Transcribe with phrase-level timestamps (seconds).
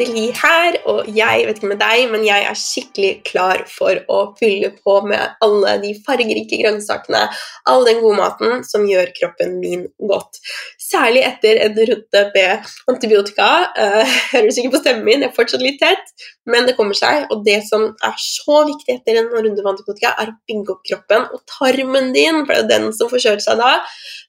[0.00, 4.20] endelig her, og jeg vet ikke med deg, men jeg er skikkelig klar for å
[4.38, 7.26] fylle på med alle de fargerike grønnsakene,
[7.68, 10.40] all den gode maten som gjør kroppen min godt.
[10.90, 13.48] Særlig etter en runde med antibiotika.
[13.76, 16.08] Uh, hører du sikkert på stemmen min, jeg er fortsatt litt tett,
[16.50, 17.28] men det kommer seg.
[17.30, 20.80] Og det som er så viktig etter en runde med antibiotika, er å bygge opp
[20.88, 23.76] kroppen og tarmen din, for det er den som forkjøler seg da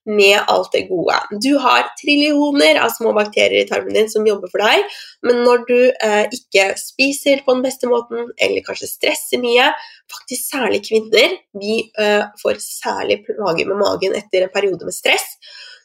[0.09, 1.17] med alt det gode.
[1.43, 4.85] Du har trillioner av små bakterier i tarmen din som jobber for deg,
[5.25, 9.71] men når du uh, ikke spiser på den beste måten, eller kanskje stresser mye,
[10.12, 15.25] faktisk særlig kvinner, vi uh, får særlig plager med magen etter en periode med stress,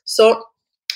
[0.07, 0.35] så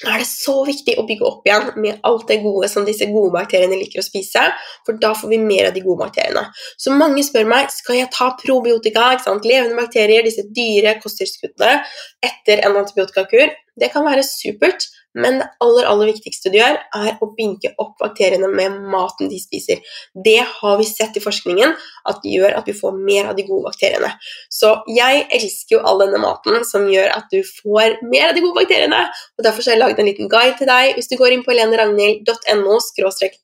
[0.08, 3.34] er det så viktig å bygge opp igjen med alt det gode som disse gode
[3.34, 4.46] bakteriene liker å spise,
[4.86, 6.46] for da får vi mer av de gode bakteriene.
[6.80, 9.12] Så mange spør meg skal jeg ta probiotika,
[9.44, 11.82] levende bakterier, disse dyre kosttilskuddene,
[12.24, 13.52] etter en antibiotikakur.
[13.78, 17.96] Det kan være supert, men det aller, aller viktigste du gjør, er å binke opp
[17.98, 19.80] bakteriene med maten de spiser.
[20.14, 21.74] Det har vi sett i forskningen
[22.10, 24.12] at det gjør at vi får mer av de gode bakteriene.
[24.52, 28.44] Så jeg elsker jo all denne maten som gjør at du får mer av de
[28.44, 29.02] gode bakteriene.
[29.38, 30.94] og Derfor har jeg laget en liten guide til deg.
[30.98, 32.78] Hvis du går inn på heleneragnhild.no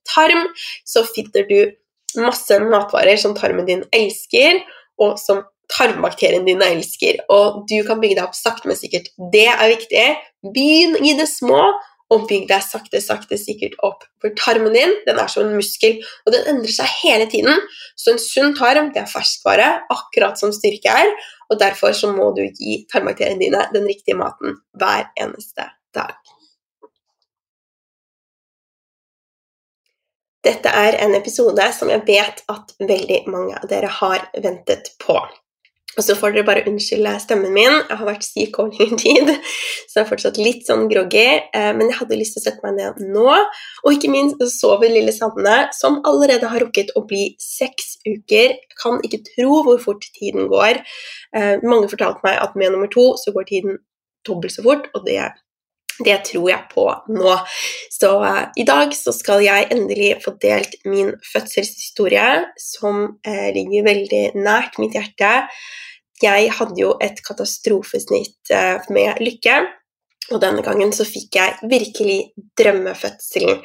[0.07, 0.47] tarm,
[0.87, 1.59] så finner du
[2.23, 4.63] masse matvarer som tarmen din elsker,
[5.03, 9.11] og som tarmbakteriene dine elsker, og du kan bygge deg opp sakte, men sikkert.
[9.33, 10.06] Det er viktig.
[10.55, 11.62] Begynn i det små,
[12.14, 14.05] og bygg deg sakte, sakte, sikkert opp.
[14.22, 17.59] For tarmen din den er som en muskel, og den endrer seg hele tiden.
[17.98, 21.11] Så en sunn tarm det er ferskvare, akkurat som styrke er,
[21.50, 26.14] og derfor så må du gi tarmbakteriene dine den riktige maten hver eneste dag.
[30.47, 35.19] Dette er en episode som jeg vet at veldig mange av dere har ventet på.
[35.97, 37.79] Og så får dere bare unnskylde stemmen min.
[37.89, 39.31] Jeg har vært syk over lengre tid,
[39.89, 41.25] så jeg er fortsatt litt sånn groggy.
[41.57, 43.31] Eh, men jeg hadde lyst til å sette meg ned nå.
[43.84, 48.56] Og ikke minst sover lille Sanne, som allerede har rukket å bli seks uker.
[48.59, 50.83] Jeg kan ikke tro hvor fort tiden går.
[51.37, 53.81] Eh, mange fortalte meg at med nummer to så går tiden
[54.27, 55.21] dobbelt så fort, og det
[56.05, 56.84] det tror jeg på
[57.15, 57.37] nå.
[57.93, 62.29] Så uh, i dag så skal jeg endelig få delt min fødselshistorie,
[62.61, 65.33] som uh, ligger veldig nært mitt hjerte.
[66.23, 69.65] Jeg hadde jo et katastrofesnitt uh, med Lykke.
[70.35, 72.17] Og denne gangen så fikk jeg virkelig
[72.59, 73.61] drømmefødselen.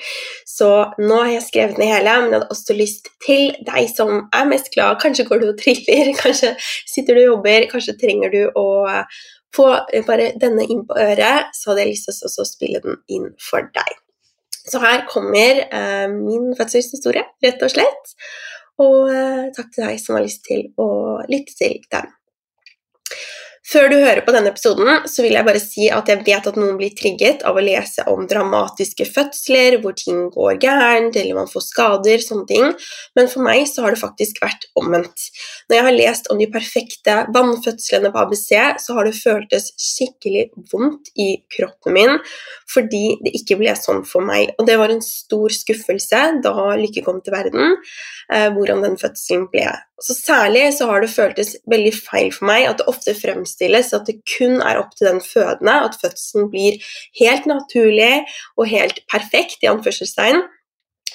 [0.46, 0.70] Så
[1.02, 4.50] nå har jeg skrevet ned hele, men jeg hadde også lyst til deg som er
[4.50, 5.00] mest glad.
[5.02, 8.68] Kanskje går du og triller, kanskje sitter du og jobber, kanskje trenger du å
[9.56, 9.68] få
[10.08, 13.68] bare denne inn på øret, så hadde jeg lyst til å spille den inn for
[13.76, 14.00] deg.
[14.62, 18.16] Så her kommer eh, min fødselshistorie, rett og slett.
[18.82, 20.90] Og eh, takk til deg som har lyst til å
[21.32, 22.12] lytte til den.
[23.62, 26.56] Før du hører på denne episoden, så vil jeg bare si at jeg vet at
[26.58, 31.52] noen blir trigget av å lese om dramatiske fødsler, hvor ting går gærent, eller man
[31.52, 32.72] får skader, sånne ting,
[33.18, 35.28] men for meg så har det faktisk vært omvendt.
[35.70, 38.50] Når jeg har lest om de perfekte vannfødslene på ABC,
[38.82, 42.18] så har det føltes skikkelig vondt i kroppen min
[42.72, 44.54] fordi det ikke ble sånn for meg.
[44.58, 47.78] Og det var en stor skuffelse da Lykke kom til verden,
[48.32, 49.68] eh, hvordan den fødselen ble.
[50.02, 54.08] Så Særlig så har det føltes veldig feil for meg at det ofte fremstilles at
[54.10, 56.80] det kun er opp til den fødende at fødselen blir
[57.20, 58.24] helt naturlig
[58.58, 60.42] og helt perfekt, i anførselstegn,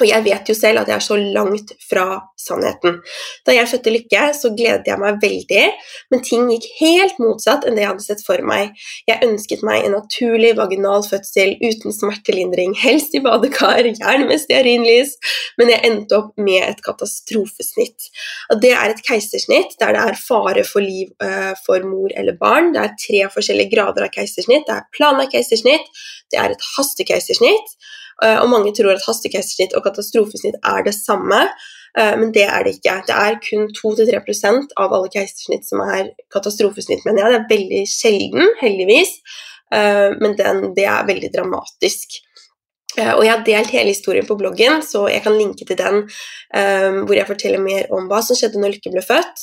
[0.00, 2.04] og jeg vet jo selv at jeg er så langt fra
[2.40, 2.98] sannheten.
[3.46, 5.62] Da jeg fødte Lykke, så gledet jeg meg veldig,
[6.12, 8.74] men ting gikk helt motsatt enn det jeg hadde sett for meg.
[9.08, 15.16] Jeg ønsket meg en naturlig vaginal fødsel uten smertelindring, helst i badekar, gjerne med stearinlys,
[15.60, 18.10] men jeg endte opp med et katastrofesnitt.
[18.52, 22.36] Og det er et keisersnitt der det er fare for liv uh, for mor eller
[22.40, 22.74] barn.
[22.74, 24.66] Det er tre forskjellige grader av keisersnitt.
[24.68, 25.88] Det er planlagt keisersnitt,
[26.32, 27.95] det er et hastekeisersnitt, Eh,
[28.40, 31.42] og mange tror at hastekeisersnitt og katastrofesnitt er det samme,
[31.98, 32.94] eh, men det er det ikke.
[33.08, 37.32] Det er kun 2-3% av alle keisersnitt som er katastrofesnitt, mener jeg.
[37.32, 39.12] Det er veldig sjelden, heldigvis,
[39.76, 42.22] eh, men den, det er veldig dramatisk.
[42.96, 45.98] Og jeg har delt hele historien på bloggen, så jeg kan linke til den
[46.48, 49.42] hvor jeg forteller mer om hva som skjedde når Lykke ble født.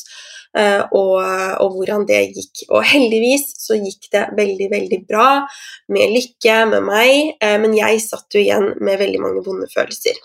[0.53, 1.15] Eh, og,
[1.63, 2.65] og, hvordan det gikk.
[2.69, 5.29] Og heldigvis så gikk det veldig, veldig bra
[5.94, 10.19] med Lykke, med meg, eh, men jeg satt jo igjen med veldig mange vonde følelser.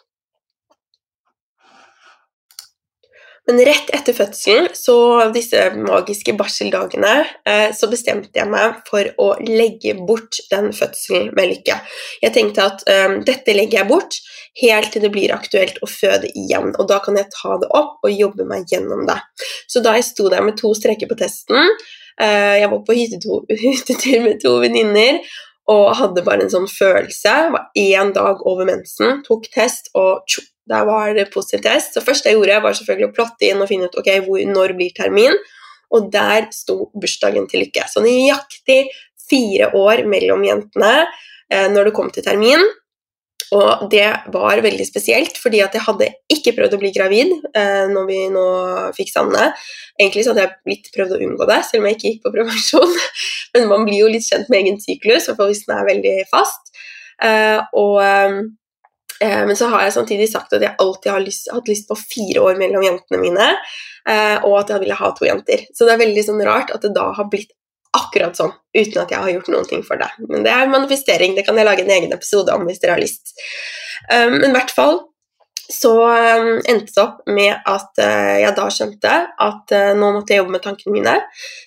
[3.48, 4.94] Men rett etter fødselen, så
[5.32, 7.12] disse magiske barseldagene,
[7.48, 11.78] eh, så bestemte jeg meg for å legge bort den fødselen med Lykke.
[12.20, 14.18] Jeg tenkte at um, dette legger jeg bort
[14.60, 16.74] helt til det blir aktuelt å føde igjen.
[16.76, 19.16] Og da kan jeg ta det opp og jobbe meg gjennom det.
[19.64, 21.72] Så da jeg sto der med to streker på testen,
[22.20, 25.22] uh, jeg var på hyttetur med to venninner,
[25.72, 27.34] og hadde bare en sånn følelse.
[27.56, 31.94] Var én dag over mensen, tok test, og tjo, der var det positiv test.
[31.96, 34.76] Så første jeg gjorde, var selvfølgelig å plotte inn og finne ut ok, hvor, når
[34.78, 35.36] blir termin.
[35.94, 37.86] Og der sto bursdagen til Lykke.
[37.88, 38.82] Så nøyaktig
[39.28, 42.64] fire år mellom jentene eh, når det kom til termin.
[43.56, 44.04] Og det
[44.34, 48.18] var veldig spesielt, fordi at jeg hadde ikke prøvd å bli gravid eh, når vi
[48.32, 48.44] nå
[48.96, 49.46] fikk Sanne.
[49.96, 52.34] Egentlig så hadde jeg litt prøvd å unngå det, selv om jeg ikke gikk på
[52.34, 52.92] prevensjon.
[53.56, 56.14] Men man blir jo litt kjent med egen syklus, i hvert hvis den er veldig
[56.28, 56.76] fast.
[57.24, 57.96] Eh, og,
[59.24, 61.96] eh, men så har jeg samtidig sagt at jeg alltid har lyst, hatt lyst på
[61.98, 63.48] fire år mellom jentene mine,
[64.08, 65.64] eh, og at jeg ville ha to jenter.
[65.74, 67.54] Så det er veldig sånn rart at det da har blitt
[67.96, 70.10] akkurat sånn, uten at jeg har gjort noen ting for det.
[70.28, 73.02] Men det er manifestering, det kan jeg lage en egen episode om hvis dere har
[73.02, 73.32] lyst.
[74.12, 75.00] Um, men i hvert fall
[75.68, 77.98] så endte det opp med at
[78.40, 79.10] jeg da skjønte
[79.44, 81.12] at nå måtte jeg jobbe med tankene mine,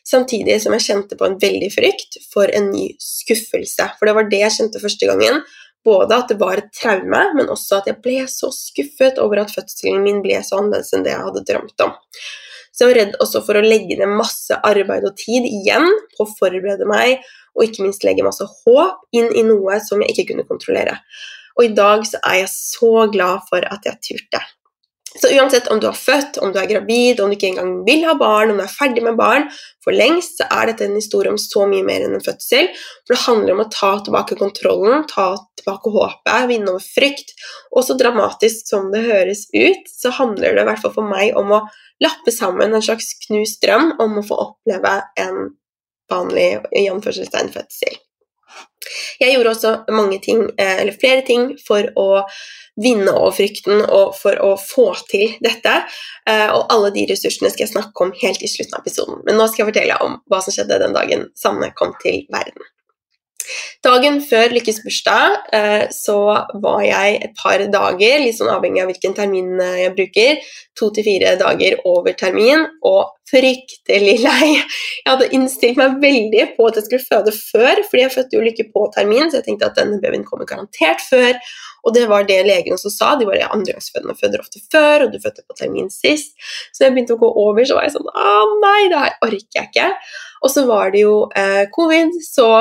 [0.09, 3.91] samtidig som jeg kjente på en veldig frykt for en ny skuffelse.
[3.99, 5.43] For det var det jeg kjente første gangen.
[5.85, 9.53] Både at det var et traume, men også at jeg ble så skuffet over at
[9.53, 11.95] fødselen min ble så annerledes enn det jeg hadde drømt om.
[12.71, 16.23] Så jeg var redd også for å legge ned masse arbeid og tid igjen på
[16.23, 17.25] å forberede meg,
[17.57, 20.95] og ikke minst legge masse håp inn i noe som jeg ikke kunne kontrollere.
[21.59, 24.39] Og i dag så er jeg så glad for at jeg turte.
[25.19, 28.05] Så uansett om du har født, om du er gravid, om du ikke engang vil
[28.07, 29.49] ha barn, om du er ferdig med barn,
[29.83, 32.69] for lengst så er dette en historie om så mye mer enn en fødsel.
[33.03, 37.35] For det handler om å ta tilbake kontrollen, ta tilbake håpet, vinne over frykt.
[37.75, 41.35] Og så dramatisk som det høres ut, så handler det i hvert fall for meg
[41.39, 41.65] om å
[42.01, 45.51] lappe sammen en slags knust drøm om å få oppleve en
[46.11, 47.99] vanlig i fødsel.
[49.21, 52.23] Jeg gjorde også mange ting, eh, eller flere ting for å
[52.81, 55.73] vinne over frykten og for å få til dette.
[56.29, 59.21] Eh, og alle de ressursene skal jeg snakke om helt i slutten av episoden.
[59.27, 62.65] Men nå skal jeg fortelle om hva som skjedde den dagen Sanne kom til verden.
[63.85, 66.17] Dagen før Lykkes bursdag eh, så
[66.63, 70.91] var jeg et par dager, litt sånn avhengig av hvilken termin eh, jeg bruker, to
[70.95, 74.51] til fire dager over termin, og fryktelig lei.
[74.53, 78.45] Jeg hadde innstilt meg veldig på at jeg skulle føde før, fordi jeg fødte jo
[78.45, 81.37] Lykke på termin, så jeg tenkte at denne babyen kommer garantert før.
[81.81, 83.13] Og det var det legen også sa.
[83.17, 86.35] De var andregangsfødende føder ofte før, og du fødte på termin sist.
[86.75, 89.57] Så jeg begynte å gå over, så var jeg sånn Å nei, det her orker
[89.57, 89.89] jeg ikke.
[90.41, 92.51] Og så var det jo eh, covid, så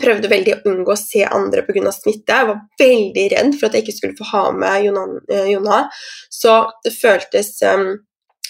[0.00, 1.92] prøvde veldig å unngå å se andre pga.
[1.92, 2.38] smitte.
[2.38, 5.84] Jeg var veldig redd for at jeg ikke skulle få ha med eh, Jonna.
[6.32, 7.90] Så det føltes um,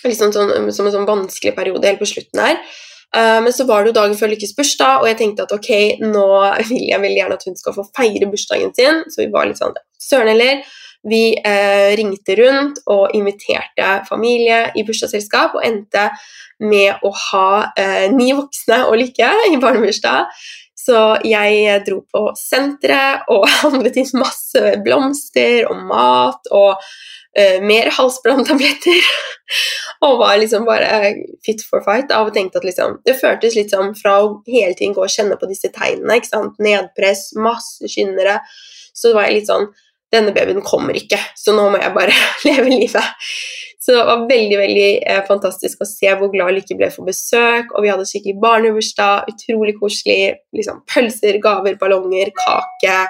[0.05, 2.61] liksom sånn, som en sånn vanskelig periode helt på slutten her.
[3.13, 5.73] Uh, men så var det jo dagen før Lykkes bursdag, og jeg tenkte at ok,
[6.05, 6.29] nå
[6.71, 9.03] vil jeg veldig gjerne at hun skal få feire bursdagen sin.
[9.13, 10.63] Så vi var litt sånn Søren heller.
[11.03, 16.09] Vi eh, ringte rundt og inviterte familie i bursdagsselskap, og endte
[16.63, 20.31] med å ha eh, ni voksne og Lykke i barnebursdag.
[20.83, 27.93] Så jeg dro på senteret og handlet inn masse blomster og mat og uh, mer
[27.95, 29.13] halsbranntabletter.
[30.07, 31.15] og var liksom bare
[31.47, 32.13] fit for fight.
[32.15, 35.13] Av og tenkte at liksom, Det føltes litt som fra å hele tiden gå og
[35.13, 36.19] kjenne på disse tegnene.
[36.19, 36.59] ikke sant?
[36.63, 38.41] Nedpress, masse skyndere.
[38.95, 39.71] Så var jeg litt sånn
[40.13, 42.13] Denne babyen kommer ikke, så nå må jeg bare
[42.45, 43.23] leve livet.
[43.83, 47.73] Så det var veldig veldig eh, fantastisk å se hvor glad Lykke ble for besøk.
[47.75, 50.37] Og vi hadde skikkelig barnebursdag, utrolig koselig.
[50.55, 53.01] Liksom, pølser, gaver, ballonger, kake.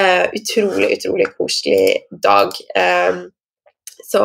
[0.00, 2.56] Eh, utrolig, utrolig koselig dag.
[2.80, 3.20] Eh,
[4.08, 4.24] så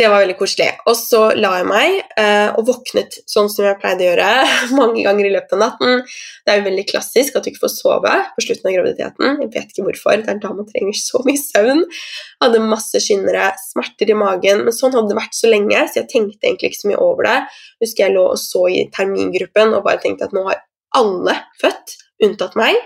[0.00, 0.70] det var veldig koselig.
[0.88, 4.28] Og så la jeg meg eh, og våknet sånn som jeg pleide å gjøre
[4.78, 6.00] mange ganger i løpet av natten.
[6.42, 9.42] Det er jo veldig klassisk at du ikke får sove på slutten av graviditeten.
[9.44, 10.22] Jeg vet ikke hvorfor.
[10.22, 11.84] Det er da man trenger så mye søvn.
[11.84, 14.64] Jeg hadde masse skyndere, smerter i magen.
[14.64, 17.28] Men sånn hadde det vært så lenge, så jeg tenkte egentlig ikke så mye over
[17.28, 17.38] det.
[17.84, 20.64] Husker jeg lå og så i termingruppen og bare tenkte at nå har
[20.96, 22.80] alle født, unntatt meg.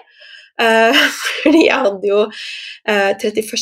[0.57, 0.97] Uh,
[1.43, 3.57] fordi jeg hadde jo uh, 31.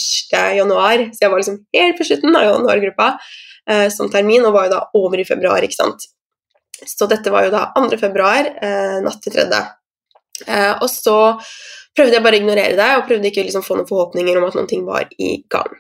[0.61, 4.69] januar, så jeg var liksom helt på slutten av januargruppa uh, som termin, og var
[4.69, 6.09] jo da over i februar, ikke sant.
[6.85, 7.97] Så dette var jo da 2.
[8.01, 8.49] februar,
[9.05, 9.45] natt til 3.
[10.83, 11.15] og så
[11.95, 14.49] prøvde jeg bare å ignorere det, og prøvde ikke å liksom få noen forhåpninger om
[14.49, 15.71] at noen ting var i gang.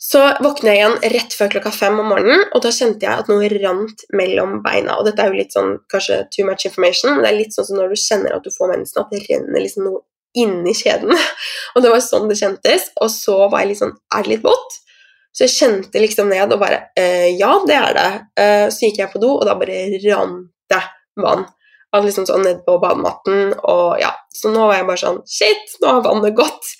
[0.00, 3.28] Så våkner jeg igjen rett før klokka fem om morgenen, og da kjente jeg at
[3.30, 4.96] noe rant mellom beina.
[4.96, 7.68] Og dette er jo litt sånn kanskje too much information, men det er litt sånn
[7.68, 10.04] som når du kjenner at du får mensen, at det renner liksom noe
[10.36, 11.14] inni kjeden.
[11.74, 12.90] Og det var sånn det kjentes.
[13.00, 14.80] Og så var jeg litt sånn Er det litt vått?
[15.32, 18.08] Så jeg kjente liksom ned og bare eh, Ja, det er det.
[18.42, 20.80] Eh, så gikk jeg på do, og da bare rant det
[21.22, 21.44] vann.
[21.94, 24.10] Han liksom sånn ned på badematten, og ja.
[24.34, 26.72] Så nå var jeg bare sånn Shit, nå har vannet gått.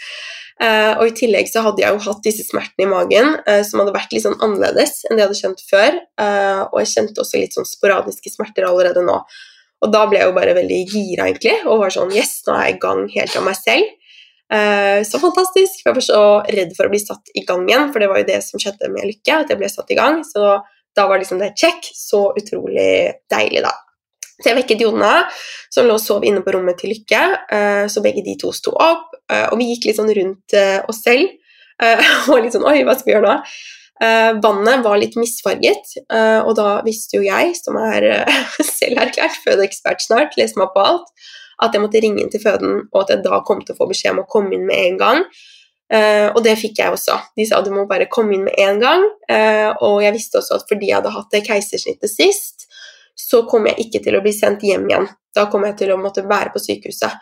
[0.59, 3.79] Eh, og i tillegg så hadde jeg jo hatt disse smertene i magen eh, som
[3.79, 6.01] hadde vært litt sånn annerledes enn det jeg hadde kjent før.
[6.25, 9.21] Eh, og jeg kjente også litt sånn sporadiske smerter allerede nå.
[9.85, 12.69] Og da ble jeg jo bare veldig gira, egentlig, og var sånn Yes, nå er
[12.69, 13.95] jeg i gang helt av meg selv.
[14.49, 15.83] Eh, så fantastisk.
[15.83, 16.23] For jeg var så
[16.57, 18.91] redd for å bli satt i gang igjen, for det var jo det som skjedde
[18.95, 20.23] med Lykke, at jeg ble satt i gang.
[20.27, 20.57] Så
[20.97, 21.91] da var liksom det check.
[21.95, 22.91] Så utrolig
[23.31, 23.75] deilig, da.
[24.39, 25.13] Så jeg vekket Jonna,
[25.75, 27.25] som lå og sov inne på rommet til Lykke.
[27.55, 30.59] Eh, så begge de to sto opp, eh, og vi gikk litt sånn rundt
[30.89, 31.37] oss selv.
[32.33, 33.35] Og litt sånn Oi, hva skal vi gjøre nå?
[33.99, 39.41] Uh, vannet var litt misfarget, uh, og da visste jo jeg, som er uh, selverklært
[39.43, 41.11] fødeekspert snart, leste meg på alt,
[41.59, 43.89] at jeg måtte ringe inn til føden, og at jeg da kom til å få
[43.91, 45.25] beskjed om å komme inn med en gang.
[46.37, 47.17] og det fikk jeg også.
[47.35, 49.03] De sa du må bare komme inn med en gang.
[49.81, 52.69] og jeg visste også at fordi jeg hadde hatt det keisersnittet sist,
[53.19, 55.09] så kom jeg ikke til å bli sendt hjem igjen.
[55.35, 57.17] Da kom jeg til å måtte være på sykehuset.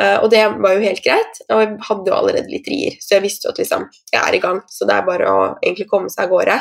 [0.00, 3.18] Uh, og det var jo helt greit, og jeg hadde jo allerede litt rier, så
[3.18, 5.88] jeg visste jo at liksom, jeg er i gang, så det er bare å egentlig
[5.90, 6.58] komme seg av gårde.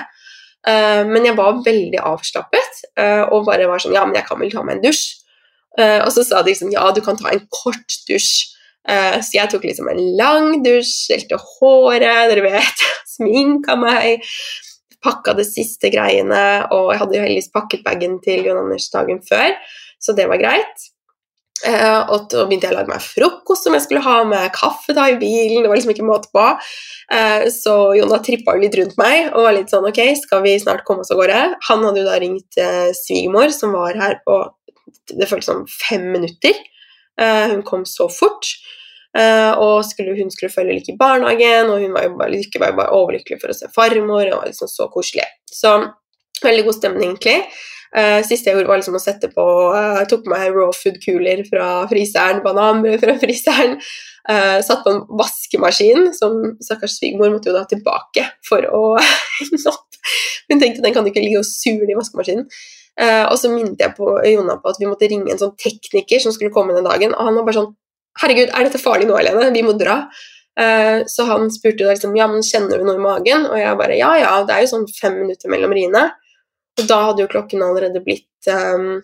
[0.68, 4.38] Uh, men jeg var veldig avslappet uh, og bare var sånn Ja, men jeg kan
[4.38, 5.18] vel ta meg en dusj?
[5.72, 8.50] og så sa de liksom Ja, du kan ta en kort dusj.
[8.84, 12.84] så jeg tok liksom en lang dusj, stelte håret, dere vet,
[13.14, 14.26] sminka meg,
[15.00, 16.44] pakka de siste greiene,
[16.76, 19.56] og jeg hadde jo heldigvis pakket bagen til Jon Anders dagen før,
[19.96, 20.91] så det var greit.
[21.62, 24.96] Uh, og så begynte jeg å lage meg frokost som jeg skulle ha med kaffe
[24.98, 25.62] da i bilen.
[25.62, 26.46] Det var liksom ikke måte på.
[27.12, 30.86] Uh, så Jonna trippa litt rundt meg og var litt sånn Ok, skal vi snart
[30.88, 31.40] komme oss av gårde?
[31.68, 34.42] Han hadde jo da ringt uh, svigermor, som var her på
[35.12, 36.56] det føltes som fem minutter.
[37.20, 38.48] hun kom så fort.
[39.60, 42.78] og skulle, hun skulle følge Lykke i barnehagen, og hun var jo bare, Lykke var
[42.78, 44.24] bare overlykkelig for å se farmor.
[44.30, 45.28] og var liksom så koselig.
[45.52, 45.74] Så
[46.46, 47.44] veldig god stemning, egentlig.
[47.92, 51.42] Uh, siste jeg gjorde, var liksom å sette på uh, Jeg tok meg raw food-kuler
[51.50, 53.78] fra fryseren, bananbrød fra fryseren.
[54.30, 58.84] Uh, satt på en vaskemaskin, som stakkars svigermor måtte jo da tilbake for å.
[60.52, 62.48] Hun tenkte den kan ikke ligge og sule i vaskemaskinen.
[63.00, 66.20] Uh, og så minnet jeg på Jonna på at vi måtte ringe en sånn tekniker
[66.22, 67.16] som skulle komme den dagen.
[67.16, 67.74] Og han var bare sånn
[68.20, 69.54] Herregud, er dette farlig nå, Helene?
[69.56, 70.02] Vi må dra.
[70.60, 73.48] Uh, så han spurte da liksom Ja, men kjenner du noe i magen?
[73.48, 76.10] Og jeg bare Ja, ja, det er jo sånn fem minutter mellom riene.
[76.80, 79.02] Og da hadde jo klokken allerede blitt um,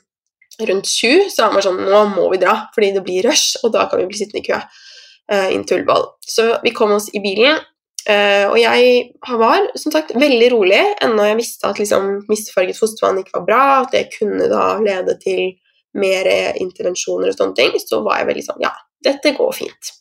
[0.69, 3.73] rundt sju, så han var sånn Nå må vi dra, fordi det blir rush, og
[3.75, 6.07] da kan vi bli sittende i kø uh, inn til Ullevål.
[6.23, 7.59] Så vi kom oss i bilen,
[8.07, 13.21] uh, og jeg var som sagt veldig rolig, ennå jeg visste at liksom, misfarget fostervann
[13.21, 15.49] ikke var bra, at det kunne da lede til
[15.97, 16.27] mer
[16.61, 19.96] intervensjoner og sånne ting, så var jeg veldig sånn Ja, dette går fint.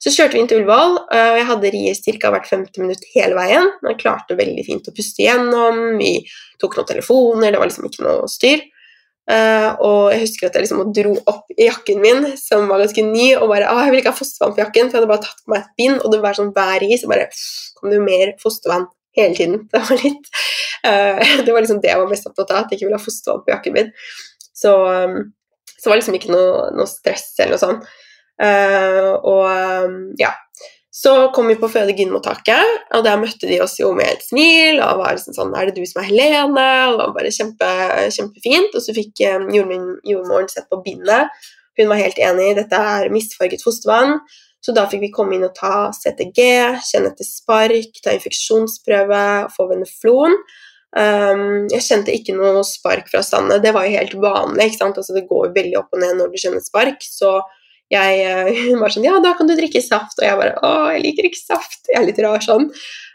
[0.00, 2.30] Så kjørte vi inn til Ullevål, eh, og jeg hadde riet ca.
[2.32, 3.66] hvert 50 minutt hele veien.
[3.82, 6.14] Men jeg klarte veldig fint å puste igjennom, vi
[6.60, 8.64] tok noen telefoner, det var liksom ikke noe styr.
[9.30, 13.04] Uh, og jeg husker at jeg liksom dro opp i jakken min, som var ganske
[13.04, 15.26] ny, og bare ah, 'Jeg vil ikke ha fostervann på jakken', for jeg hadde bare
[15.26, 17.28] tatt på meg et bind, og det var sånn hver ri, så bare
[17.76, 19.60] kom det jo mer fostervann hele tiden.
[19.70, 20.26] Det var litt
[20.88, 23.04] uh, Det var liksom det jeg var mest opptatt av, at jeg ikke ville ha
[23.04, 23.92] fostervann på jakken min.
[24.50, 24.72] Så,
[25.76, 27.86] så det var liksom ikke noe, noe stress eller noe sånt.
[28.40, 29.44] Uh, og
[29.86, 30.32] um, ja.
[31.00, 34.80] Så kom vi på føde-gyn-mottaket, og der møtte de oss jo med et smil.
[34.82, 37.70] Og var liksom sånn 'Er det du som er Helene?' Og det var bare kjempe,
[38.16, 38.74] kjempefint.
[38.74, 41.30] Og så fikk um, jordmoren sett på bindet.
[41.78, 42.56] Hun var helt enig.
[42.58, 44.18] Dette er misfarget fostervann.
[44.60, 46.40] Så da fikk vi komme inn og ta CTG,
[46.84, 49.22] kjenne etter spark, ta infeksjonsprøve,
[49.54, 50.36] få veneflon.
[50.90, 53.62] Um, jeg kjente ikke noe spark fra standet.
[53.64, 54.66] Det var jo helt vanlig.
[54.68, 55.00] ikke sant?
[55.00, 57.00] Altså, det går veldig opp og ned når du kjenner spark.
[57.06, 57.38] Så
[57.90, 60.18] jeg, eh, hun var sånn Ja, da kan du drikke saft.
[60.20, 61.82] Og jeg bare Å, jeg liker ikke saft.
[61.90, 62.70] Jeg er litt rar sånn.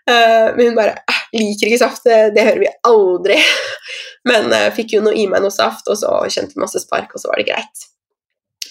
[0.06, 1.00] Uh, men hun bare
[1.34, 3.40] liker ikke saft, det, det hører vi aldri.
[4.30, 7.24] men uh, fikk noe i meg noe saft, og så kjente vi masse spark, og
[7.24, 7.88] så var det greit.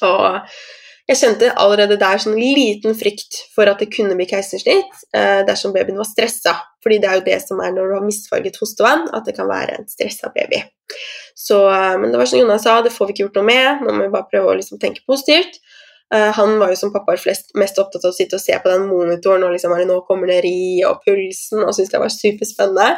[0.06, 0.38] Og
[1.10, 5.74] jeg kjente allerede der sånn liten frykt for at det kunne bli keisersnitt uh, dersom
[5.74, 6.54] babyen var stressa.
[6.86, 9.50] Fordi det er jo det som er når du har misfarget hostevann, at det kan
[9.50, 10.62] være en stressa baby.
[11.34, 11.58] Så,
[11.98, 13.82] men det var som Jonas sa, det får vi ikke gjort noe med.
[13.82, 15.58] Nå må vi bare prøve å liksom tenke positivt.
[16.14, 18.70] Uh, han var jo som pappaer flest mest opptatt av å sitte og se på
[18.70, 22.12] den monitoren og liksom er nå kommer det ri og pulsen, og syntes det var
[22.14, 22.90] superspennende.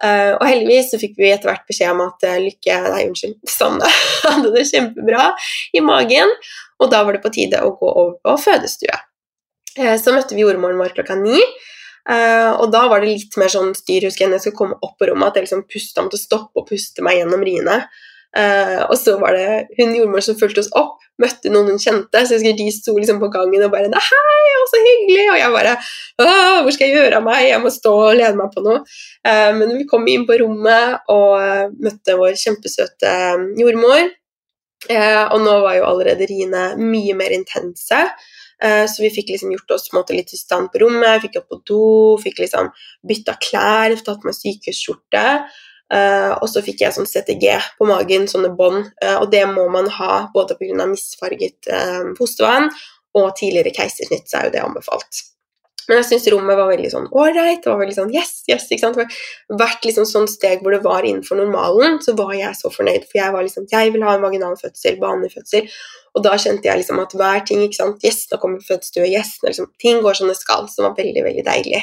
[0.00, 3.38] Uh, og heldigvis så fikk vi etter hvert beskjed om at uh, Lykke Nei, unnskyld,
[3.48, 3.88] Sanne
[4.26, 5.30] hadde det kjempebra
[5.76, 6.32] i magen,
[6.80, 9.00] og da var det på tide å gå over på fødestue.
[9.76, 11.36] så møtte vi jordmoren vår klokka ni.
[12.10, 14.96] og da var det litt mer sånn styr, husker jeg, når jeg skulle komme opp
[14.98, 17.76] på rommet, at jeg liksom pusta, måtte stoppe og puste meg gjennom riene.
[18.30, 22.22] Uh, og så var det hun jordmor som fulgte oss opp, møtte noen hun kjente.
[22.22, 25.50] Så jeg husker de sto liksom på gangen og bare 'Hei, så hyggelig!' Og jeg
[25.56, 25.74] bare
[26.62, 27.48] 'Hvor skal jeg gjøre av meg?
[27.48, 28.84] Jeg må stå og lene meg på noe.'
[29.26, 33.14] Uh, men vi kom inn på rommet og uh, møtte vår kjempesøte
[33.58, 34.10] jordmor.
[34.90, 37.98] og nå var jo allerede riene mye mer intense.
[38.62, 41.58] Så vi fikk liksom gjort oss måte, litt i stand på rommet, fikk opp på
[41.68, 42.70] do, fikk liksom
[43.04, 45.24] bytta klær, tatt med sykehusskjorte.
[45.90, 49.66] Uh, og så fikk jeg sånn CTG på magen, sånne bånd, uh, og det må
[49.74, 50.86] man ha både pga.
[50.86, 52.70] misfarget uh, fostervann
[53.18, 55.24] og tidligere keisersnitt, så er jo det anbefalt.
[55.90, 57.64] Men jeg syns rommet var veldig sånn ålreit.
[57.64, 58.68] Det var veldig sånn yes, yes.
[58.70, 59.16] ikke sant?
[59.58, 63.08] Hvert liksom sånn steg hvor det var innenfor normalen, så var jeg så fornøyd.
[63.10, 65.66] For jeg var liksom Jeg vil ha en vaginal fødsel, banefødsel.
[66.14, 69.08] Og da kjente jeg liksom at hver ting ikke sant, Yes, nå kommer fødselsstue.
[69.10, 70.70] Yes, liksom, ting går som det skal.
[70.70, 71.82] Som var veldig, veldig deilig.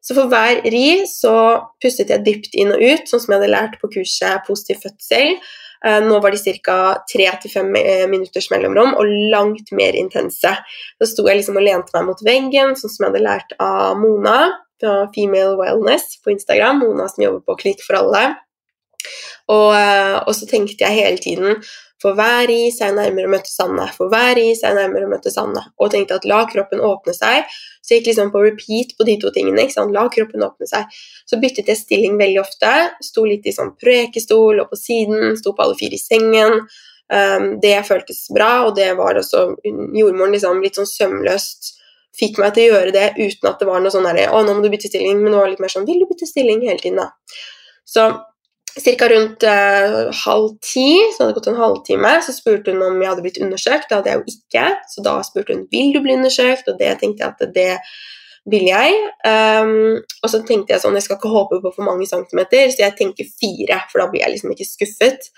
[0.00, 1.34] Så for hver ri så
[1.82, 5.36] pustet jeg dypt inn og ut, sånn som jeg hadde lært på kurset Positiv fødsel.
[5.84, 6.78] Eh, nå var de ca.
[7.08, 10.52] tre til fem eh, minutters mellomrom og langt mer intense.
[11.00, 13.96] Da sto jeg liksom og lente meg mot veggen, sånn som jeg hadde lært av
[14.00, 14.38] Mona
[14.80, 16.82] fra Female Wellness på Instagram.
[16.84, 18.24] Mona som jobber på Klinikk for alle.
[19.50, 21.62] Og, eh, og så tenkte jeg hele tiden
[22.00, 25.32] for hver is er nærmere å møte Sanne, for hver is er nærmere å møte
[25.32, 25.66] Sanne.
[25.76, 27.48] Og tenkte at la kroppen åpne seg.
[27.84, 29.66] Så gikk liksom på repeat på de to tingene.
[29.66, 29.92] ikke sant?
[29.92, 31.00] La kroppen åpne seg.
[31.28, 32.70] Så byttet jeg stilling veldig ofte.
[33.04, 36.64] Sto litt i sånn prekestol lå på siden, sto på alle fire i sengen.
[37.10, 41.72] Um, det føltes bra, og det var også Jordmoren liksom litt sånn sømløst
[42.16, 44.56] fikk meg til å gjøre det uten at det var noe sånn derre Å, nå
[44.56, 45.20] må du bytte stilling.
[45.20, 46.64] Men det var litt mer sånn Vil du bytte stilling?
[46.66, 47.10] hele tiden, da.
[47.86, 48.08] Så
[48.70, 49.08] Ca.
[49.10, 53.10] rundt uh, halv ti, så hadde det gått en halvtime, så spurte hun om jeg
[53.10, 53.88] hadde blitt undersøkt.
[53.90, 56.94] Det hadde jeg jo ikke, så da spurte hun vil du bli undersøkt, og det
[57.02, 57.72] tenkte jeg at det
[58.50, 59.00] vil jeg.
[59.26, 62.86] Um, og så tenkte jeg sånn, jeg skal ikke håpe på for mange centimeter, så
[62.86, 65.30] jeg tenker fire, for da blir jeg liksom ikke skuffet.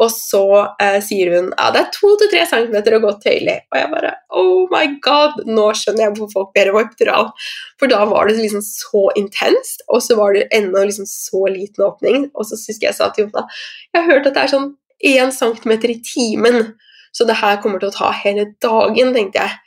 [0.00, 0.44] Og så
[0.80, 3.58] eh, sier hun ja, det er to til tre centimeter å gå tøyelig.
[3.70, 7.32] Og jeg bare oh my god, nå skjønner jeg hvorfor folk ber om epidural.
[7.80, 11.84] For da var det liksom så intenst, og så var det ennå liksom så liten
[11.86, 12.30] åpning.
[12.32, 13.44] Og så husker jeg sa til Jonna
[13.92, 14.70] jeg har hørt at det er sånn
[15.02, 16.72] én centimeter i timen,
[17.12, 19.58] så det her kommer til å ta hele dagen, tenkte jeg.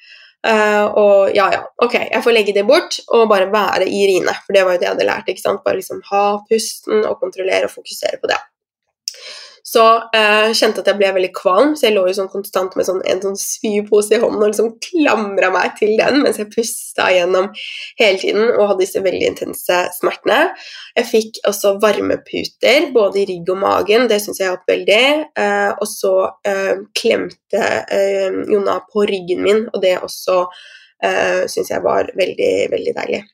[0.46, 4.34] Uh, og ja, ja, ok, jeg får legge det bort og bare være i riene.
[4.46, 5.30] For det var jo det jeg hadde lært.
[5.32, 5.64] ikke sant?
[5.66, 8.38] Bare liksom ha pusten og kontrollere og fokusere på det.
[9.65, 9.82] Så
[10.13, 12.99] eh, kjente at jeg ble veldig kvalm, så jeg lå jo sånn konstant med sånn,
[13.10, 17.49] en sånn svypose i hånden og liksom klamra meg til den mens jeg pusta gjennom
[17.97, 20.39] hele tiden og hadde disse veldig intense smertene.
[20.93, 25.04] Jeg fikk også varmeputer både i rygg og magen, det syns jeg hjalp veldig.
[25.45, 27.65] Eh, og så eh, klemte
[28.51, 33.25] Jonna på ryggen min, og det også eh, syns jeg var veldig, veldig deilig.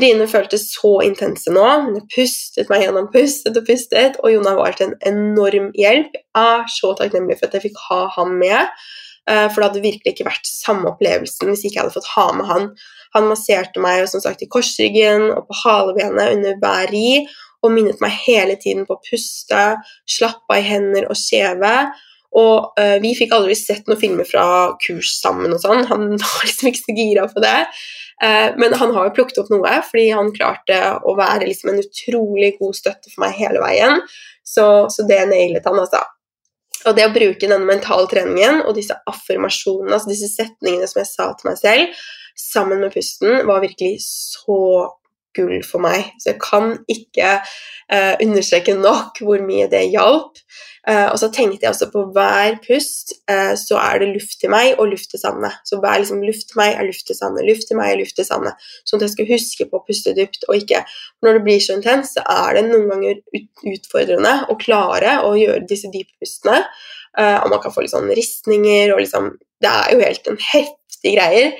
[0.00, 1.64] Riene føltes så intense nå.
[1.86, 4.18] Hun pustet meg gjennom, pustet og pustet.
[4.22, 6.16] Og Jon var til en enorm hjelp.
[6.16, 8.84] Jeg er så takknemlig for at jeg fikk ha han med.
[9.30, 12.26] Eh, for det hadde virkelig ikke vært samme opplevelsen hvis ikke jeg hadde fått ha
[12.38, 12.68] med han.
[13.14, 17.22] Han masserte meg som sagt i korsryggen og på halebenet under hver ri
[17.62, 19.60] og minnet meg hele tiden på å puste,
[20.10, 21.74] slappe av i hender og kjeve.
[22.32, 24.44] Og uh, vi fikk aldri sett noen filmer fra
[24.82, 25.84] kurs sammen og sånn.
[25.90, 27.58] Han var liksom ikke så gira på det.
[28.22, 31.82] Uh, men han har jo plukket opp noe, fordi han klarte å være liksom en
[31.82, 34.02] utrolig god støtte for meg hele veien.
[34.46, 36.02] Så, så det nailet han, altså.
[36.86, 41.10] Og det å bruke denne mentale treningen og disse affirmasjonene, altså disse setningene som jeg
[41.10, 42.02] sa til meg selv,
[42.38, 44.56] sammen med pusten, var virkelig så
[45.36, 46.12] gull for meg.
[46.20, 50.40] Så jeg kan ikke eh, understreke nok hvor mye det hjalp.
[50.82, 54.50] Eh, og så tenkte jeg også på hver pust eh, så er det luft til
[54.50, 55.52] meg og luft til Sanne.
[55.68, 58.16] Så hver liksom, luft til meg er luft til Sanne, luft til meg er luft
[58.18, 58.54] til Sanne.
[58.82, 60.82] Sånn at jeg skulle huske på å puste dypt og ikke
[61.22, 63.20] Når det blir så intenst, så er det noen ganger
[63.70, 66.64] utfordrende å klare å gjøre disse dype pustene.
[67.12, 69.26] Uh, og man kan få litt sånn ristninger og liksom
[69.60, 70.38] Det er jo helt en
[71.02, 71.56] heftig greier.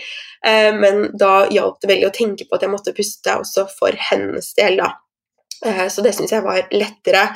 [0.75, 4.49] men da hjalp det veldig å tenke på at jeg måtte puste også for hennes
[4.59, 4.89] del, da.
[5.87, 7.29] så det syns jeg var lettere.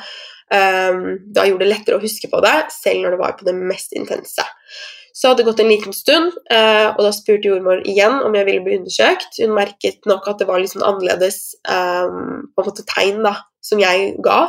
[0.51, 3.55] Um, da gjorde det lettere å huske på det, selv når det var på det
[3.55, 4.43] mest intense.
[5.15, 8.65] Så hadde det gått en liten stund, og da spurte jordmor igjen om jeg ville
[8.67, 9.39] bli undersøkt.
[9.39, 13.33] Hun merket nok at det var litt sånn annerledes på en måte tegn da,
[13.65, 14.43] som jeg ga.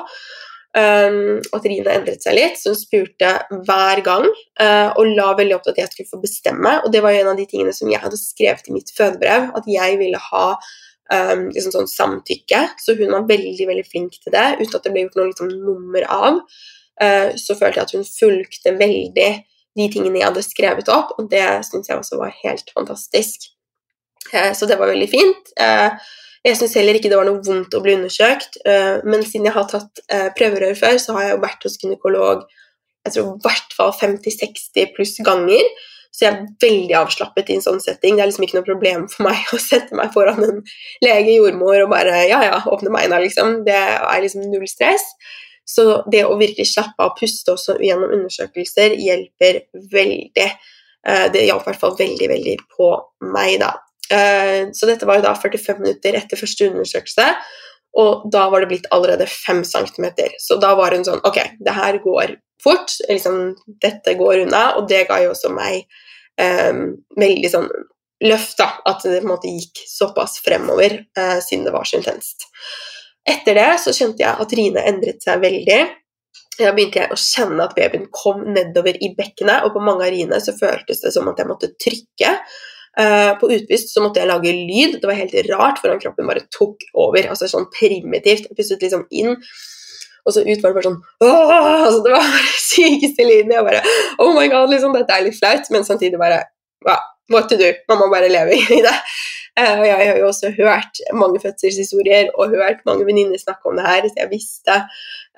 [0.76, 3.30] Um, at Rina endret seg litt, så hun spurte
[3.64, 6.74] hver gang uh, og la veldig opp til at jeg skulle få bestemme.
[6.84, 9.48] Og det var jo en av de tingene som jeg hadde skrevet i mitt fødebrev,
[9.56, 12.62] at jeg ville ha um, liksom sånn samtykke.
[12.84, 15.52] Så hun var veldig veldig flink til det, uten at det ble gjort noe liksom,
[15.64, 16.40] nummer av.
[17.00, 19.32] Uh, så følte jeg at hun fulgte veldig
[19.78, 23.50] de tingene jeg hadde skrevet opp, og det syns jeg også var helt fantastisk.
[24.34, 25.52] Uh, så det var veldig fint.
[25.56, 25.96] Uh,
[26.46, 29.66] jeg syns heller ikke det var noe vondt å bli undersøkt, men siden jeg har
[29.70, 30.02] tatt
[30.38, 32.44] prøverør før, så har jeg jo vært hos gynekolog
[33.08, 35.64] jeg tror i hvert fall 50-60 pluss ganger.
[36.12, 38.16] Så jeg er veldig avslappet i en sånn setting.
[38.16, 40.62] Det er liksom ikke noe problem for meg å sette meg foran en
[41.04, 43.62] lege, jordmor, og bare ja, ja, åpne beina, liksom.
[43.68, 45.04] Det er liksom null stress.
[45.68, 50.48] Så det å virkelig slappe av og puste også gjennom undersøkelser hjelper veldig.
[51.08, 52.88] Eh, det hjalp i hvert fall veldig, veldig på
[53.34, 53.74] meg, da.
[54.12, 57.28] Eh, så dette var jo da 45 minutter etter første undersøkelse.
[57.98, 60.34] Og da var det blitt allerede 5 centimeter.
[60.42, 62.92] Så da var hun sånn Ok, det her går fort.
[63.08, 64.64] Liksom, dette går unna.
[64.78, 65.86] Og det ga jo også meg
[66.40, 67.70] um, veldig sånn
[68.24, 68.70] løft, da.
[68.88, 72.48] At det på en måte gikk såpass fremover, uh, siden det var så intenst.
[73.28, 75.80] Etter det så kjente jeg at Rine endret seg veldig.
[76.58, 80.14] Da begynte jeg å kjenne at babyen kom nedover i bekkenet, og på mange av
[80.14, 82.32] riene så føltes det som at jeg måtte trykke.
[82.98, 84.98] Uh, på utpust så måtte jeg lage lyd.
[85.00, 87.28] Det var helt rart, for kroppen bare tok over.
[87.30, 88.48] altså Sånn primitivt.
[88.48, 89.36] Jeg pustet liksom inn,
[90.24, 93.54] og så ut var det bare sånn altså Det var bare sykeste lyden.
[93.54, 93.84] Jeg bare
[94.18, 96.42] Oh my god, liksom, dette er litt flaut, men samtidig bare
[96.86, 97.72] wow, What to do?
[97.90, 98.96] Man må bare leve i det.
[99.58, 103.78] Uh, og jeg har jo også hørt mange fødselshistorier og hørt mange venninner snakke om
[103.78, 104.76] det her, så jeg visste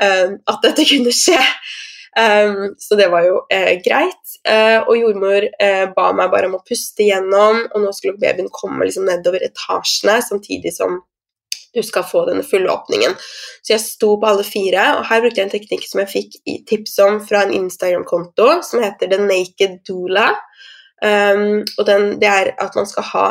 [0.02, 1.40] uh, at dette kunne skje.
[2.18, 4.16] Um, så det var jo eh, greit.
[4.88, 5.44] og jordmor
[5.94, 10.16] ba meg bare om å puste gjennom, og nå skulle babyen komme liksom nedover etasjene
[10.24, 10.96] samtidig som
[11.74, 13.14] du skal få denne fulle åpningen.
[13.62, 16.38] Så jeg sto på alle fire, og her brukte jeg en teknikk som jeg fikk
[16.70, 20.32] tips om fra en Instagram-konto som heter The Naked Doula.
[21.00, 23.28] Um, og den, det er at man skal ha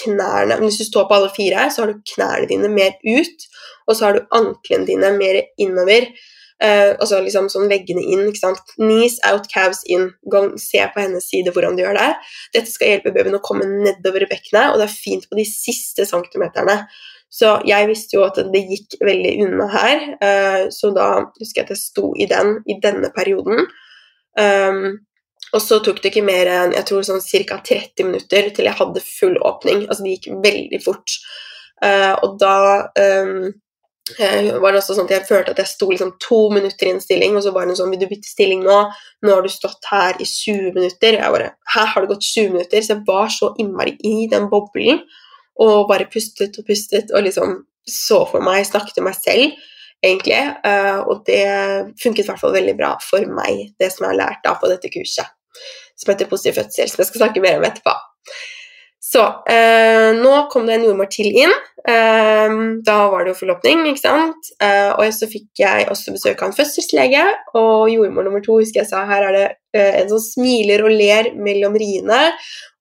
[0.00, 3.46] knærne Hvis du står på alle fire, så har du knærne dine mer ut,
[3.88, 6.06] og så har du anklene dine mer innover.
[6.60, 8.26] Uh, altså liksom sånn veggene inn.
[8.28, 8.74] ikke sant?
[8.76, 10.10] Knees out, calves in.
[10.32, 12.10] Gang, se på hennes side hvordan du gjør det.
[12.56, 15.46] Dette skal hjelpe babyen å komme nedover i bekkenet, og det er fint på de
[15.48, 16.82] siste centimeterne.
[17.30, 21.68] Så jeg visste jo at det gikk veldig unna her, uh, så da husker jeg
[21.68, 23.64] at jeg sto i den i denne perioden.
[24.36, 24.98] Um,
[25.50, 27.58] og så tok det ikke mer enn jeg tror sånn ca.
[27.66, 29.86] 30 minutter til jeg hadde full åpning.
[29.88, 31.16] Altså det gikk veldig fort.
[31.80, 32.56] Uh, og da
[33.00, 33.48] um,
[34.18, 37.02] var det også sånn at jeg følte at jeg sto liksom to minutter i en
[37.02, 38.76] stilling, og så var det sånn Vil du bytte stilling nå?
[39.26, 41.18] Nå har du stått her i 20 minutter.
[41.18, 42.84] Jeg bare Her har det gått 20 minutter.
[42.84, 45.02] Så jeg var så innmari i den boblen
[45.60, 47.58] og bare pustet og pustet og liksom
[47.90, 49.58] så for meg, snakket til meg selv
[50.04, 50.38] egentlig.
[50.64, 51.42] Uh, og det
[52.00, 54.70] funket i hvert fall veldig bra for meg, det som jeg har lært da på
[54.70, 55.28] dette kurset
[56.00, 57.92] som heter Positiv fødsel, som jeg skal snakke mer om etterpå.
[59.10, 61.52] Så eh, nå kom det en jordmor til inn.
[61.88, 62.52] Eh,
[62.86, 64.50] da var det jo forlåpning, ikke sant.
[64.62, 67.24] Eh, og så fikk jeg også besøk av en fødselslege,
[67.58, 70.94] og jordmor nummer to husker jeg sa her er det eh, en som smiler og
[70.94, 72.20] ler mellom riene.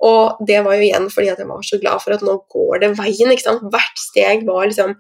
[0.06, 2.86] Og det var jo igjen fordi at jeg var så glad for at nå går
[2.86, 3.34] det veien.
[3.34, 3.66] ikke sant.
[3.74, 4.94] Hvert steg var liksom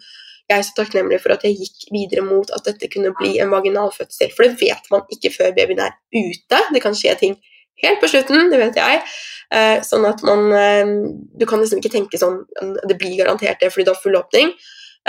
[0.50, 3.52] jeg er så takknemlig for at jeg gikk videre mot at dette kunne bli en
[3.54, 4.32] vaginal fødsel.
[4.34, 6.62] For det vet man ikke før babyen er ute.
[6.74, 7.38] Det kan skje ting
[7.84, 9.02] helt på slutten, det vet jeg.
[9.50, 10.90] Eh, sånn at man eh,
[11.40, 12.44] Du kan liksom ikke tenke sånn
[12.86, 14.52] Det blir garantert det fordi du har full åpning.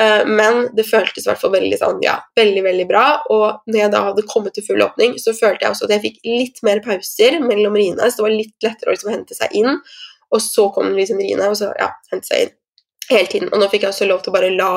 [0.00, 3.04] Eh, men det føltes i hvert fall veldig sånn, ja, veldig, veldig bra.
[3.34, 6.04] Og når jeg da hadde kommet til full åpning, så følte jeg også at jeg
[6.06, 8.08] fikk litt mer pauser mellom riene.
[8.08, 9.80] Så det var litt lettere å liksom hente seg inn.
[10.30, 12.56] Og så kom liksom riene, og så ja, hente seg inn
[13.10, 13.50] hele tiden.
[13.50, 14.70] Og nå fikk jeg også lov til å bare la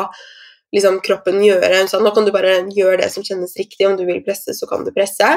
[0.74, 3.86] liksom, kroppen gjøre sånn, Nå kan du bare gjøre det som kjennes riktig.
[3.88, 5.30] Om du vil presse, så kan du presse.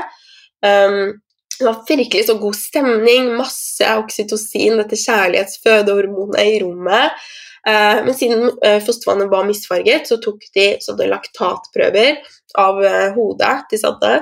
[0.64, 1.18] Um,
[1.58, 7.26] det var virkelig så god stemning, masse oksytocin, dette kjærlighetsfødehormonet i rommet.
[7.68, 12.20] Eh, men siden eh, fostervannet var misfarget, så tok de sånne laktatprøver
[12.62, 14.12] av eh, hodet til Sadde.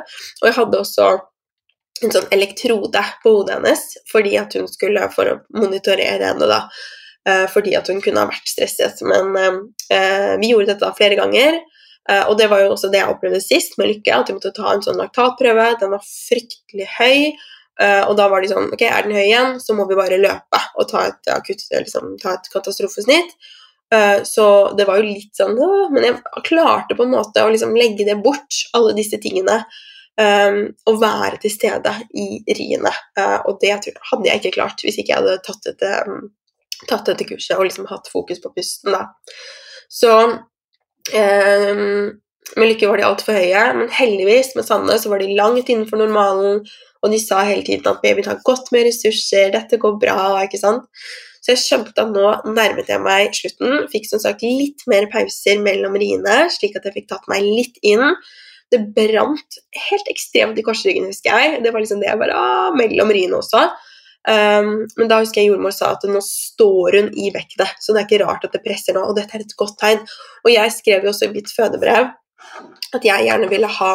[0.40, 1.10] Og jeg hadde også
[2.04, 6.48] en sånn elektrode på hodet hennes fordi at hun skulle for å monitorere henne.
[6.50, 6.64] da,
[7.52, 8.98] Fordi at hun kunne ha vært stresset.
[9.06, 9.30] Men
[10.42, 11.60] vi gjorde dette flere ganger.
[12.04, 14.52] Uh, og det var jo også det jeg opplevde sist med Lykke, at vi måtte
[14.56, 15.70] ta en sånn laktatprøve.
[15.80, 17.32] Den var fryktelig høy.
[17.80, 20.20] Uh, og da var de sånn Ok, er den høy igjen, så må vi bare
[20.20, 23.32] løpe og ta et akutt, liksom, ta et katastrofesnitt.
[23.92, 25.58] Uh, så det var jo litt sånn
[25.92, 29.62] Men jeg klarte på en måte å liksom legge det bort, alle disse tingene.
[30.14, 32.92] Um, og være til stede i riene.
[33.48, 36.28] og det hadde jeg ikke klart hvis ikke jeg hadde tatt dette, um,
[36.86, 38.94] tatt dette kurset og liksom hatt fokus på pusten.
[38.94, 39.08] da.
[39.90, 40.12] Så
[41.12, 46.00] med Lykke var de altfor høye, men heldigvis med Sanne så var de langt innenfor
[46.00, 46.62] normalen,
[47.04, 50.60] og de sa hele tiden at babyen har godt med ressurser, dette går bra, ikke
[50.62, 50.88] sant.
[51.44, 53.82] Så jeg skjønte at nå nærmet jeg meg slutten.
[53.92, 57.76] Fikk som sagt litt mer pauser mellom riene, slik at jeg fikk tatt meg litt
[57.84, 58.14] inn.
[58.72, 59.58] Det brant
[59.90, 61.58] helt ekstremt i korsryggen, husker jeg.
[61.66, 63.60] Det var liksom det jeg bare ah, Mellom riene også.
[64.24, 68.02] Um, men da husker jeg jordmor sa at nå står hun i vektet, så det
[68.02, 69.04] er ikke rart at det presser nå.
[69.04, 70.04] Og dette er et godt tegn.
[70.44, 72.12] Og jeg skrev jo også i mitt fødebrev
[72.94, 73.94] at jeg gjerne ville ha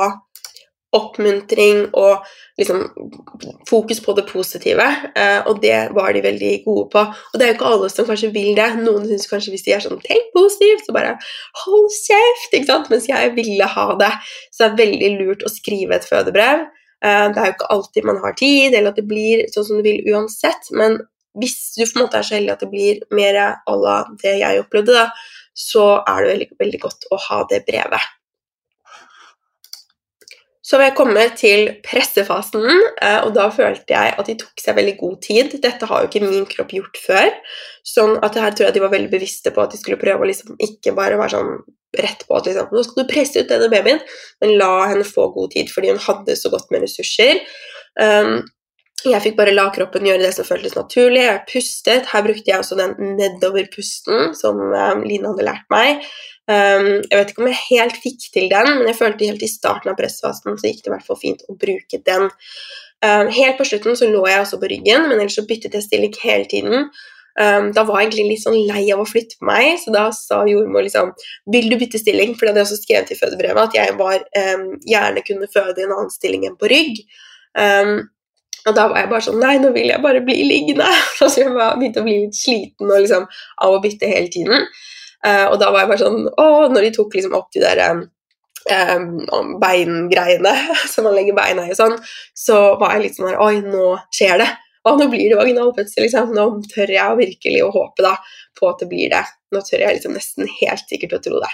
[0.97, 2.23] oppmuntring og
[2.57, 2.79] liksom
[3.69, 7.03] fokus på det positive, uh, og det var de veldig gode på.
[7.05, 8.71] Og det er jo ikke alle som kanskje vil det.
[8.81, 11.17] Noen syns kanskje hvis de er sånn 'tenk positivt', så bare
[11.61, 12.89] 'hold kjeft', ikke sant?
[12.89, 14.13] mens jeg ville ha det.
[14.51, 16.65] Så det er veldig lurt å skrive et fødebrev
[16.99, 19.85] det er jo ikke alltid man har tid, eller at det blir sånn som du
[19.85, 20.97] vil uansett, men
[21.39, 24.39] hvis du på en måte er så heldig at det blir mer à la det
[24.41, 25.09] jeg opplevde, da,
[25.55, 28.15] så er det veldig, veldig godt å ha det brevet.
[30.69, 32.67] Så jeg kommet til pressefasen,
[33.01, 35.55] eh, og da følte jeg at de tok seg veldig god tid.
[35.63, 37.31] Dette har jo ikke min kropp gjort før,
[37.81, 40.29] sånn at her tror jeg de var veldig bevisste på at de skulle prøve å
[40.29, 41.55] liksom ikke bare være sånn
[41.97, 43.99] rett på at liksom, nå skal du presse ut denne babyen,
[44.43, 47.41] men la henne få god tid, fordi hun hadde så godt med ressurser.
[47.99, 48.41] Um,
[49.07, 51.21] jeg fikk bare la kroppen gjøre det som føltes naturlig.
[51.23, 52.09] Jeg pustet.
[52.11, 56.03] Her brukte jeg også den nedoverpusten som um, Line hadde lært meg.
[56.49, 59.51] Um, jeg vet ikke om jeg helt fikk til den, men jeg følte helt i
[59.51, 62.27] starten av pressfasen så gikk det i hvert fall fint å bruke den.
[63.05, 65.87] Um, helt på slutten så lå jeg også på ryggen, men ellers så byttet jeg
[65.87, 66.89] stilling hele tiden.
[67.39, 70.09] Um, da var jeg egentlig litt sånn lei av å flytte på meg, så da
[70.11, 71.13] sa jordmor liksom
[71.53, 72.33] Vil du bytte stilling?
[72.35, 74.25] For det hadde jeg også skrevet i fødebrevet, at jeg var,
[74.89, 76.99] gjerne kunne føde i en annen stilling enn på rygg.
[78.67, 80.87] og da var jeg bare sånn Nei, nå vil jeg bare bli liggende.
[81.17, 83.27] Så jeg begynte å bli litt sliten liksom,
[83.63, 84.67] av å bytte hele tiden.
[85.25, 87.81] Uh, og da var jeg bare sånn Å, når de tok liksom opp de der
[87.91, 90.53] um, beingreiene
[90.91, 91.97] som man legger beina i og sånn,
[92.37, 94.49] så var jeg litt sånn her Oi, nå skjer det.
[94.87, 96.31] Å, nå blir det vaginalfødsel, liksom.
[96.35, 98.13] Nå tør jeg virkelig å håpe da
[98.59, 99.25] på at det blir det.
[99.55, 101.51] Nå tør jeg liksom nesten helt sikkert å tro det.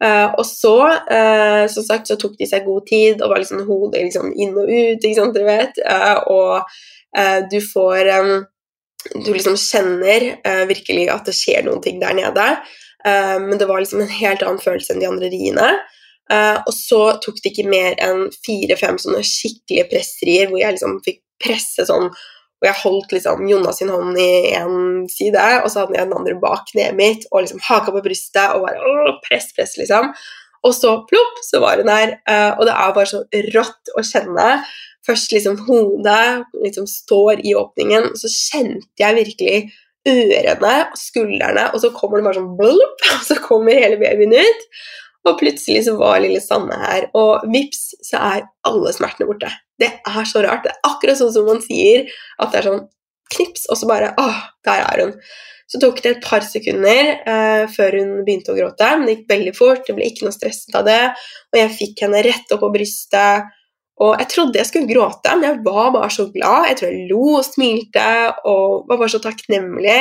[0.00, 0.76] Uh, og så,
[1.10, 4.56] uh, som sagt, så tok de seg god tid, og var liksom hodet liksom inn
[4.56, 5.84] og ut, ikke sant, dere vet.
[6.32, 6.64] og
[7.50, 8.44] du får um,
[9.14, 12.46] du liksom kjenner uh, virkelig at det skjer noen ting der nede.
[13.06, 15.70] Uh, men det var liksom en helt annen følelse enn de andre riene.
[16.30, 21.00] Uh, og så tok det ikke mer enn fire-fem sånne skikkelige pressrier hvor jeg liksom
[21.06, 22.10] fikk presse sånn
[22.60, 26.18] og jeg holdt liksom Jonas sin hånd i én side, og så hadde jeg den
[26.18, 30.10] andre bak kneet mitt og liksom haka på brystet og bare å, press, press, liksom.
[30.68, 32.18] Og så plopp, så var hun der.
[32.58, 33.22] og det er bare så
[33.54, 34.48] rått å kjenne
[35.08, 39.62] først liksom hodet liksom står i åpningen, så kjente jeg virkelig
[40.10, 44.36] ørene og skuldrene, og så kommer det bare sånn blup, og så kommer hele babyen
[44.36, 44.68] ut.
[45.28, 49.50] Og plutselig så var lille Sanne her, og vips, så er alle smertene borte.
[49.80, 50.64] Det er så rart.
[50.64, 52.08] Det er akkurat sånn som man sier
[52.40, 52.82] at det er sånn
[53.34, 55.14] knips, og så bare Åh, der er hun.
[55.70, 58.88] Så tok det et par sekunder eh, før hun begynte å gråte.
[58.96, 61.02] Men det gikk veldig fort, det ble ikke noe stresset av det.
[61.52, 63.52] Og jeg fikk henne rett opp på brystet,
[64.00, 66.70] og jeg trodde jeg skulle gråte, men jeg var bare så glad.
[66.70, 68.04] Jeg tror jeg lo og smilte
[68.48, 69.98] og var bare så takknemlig.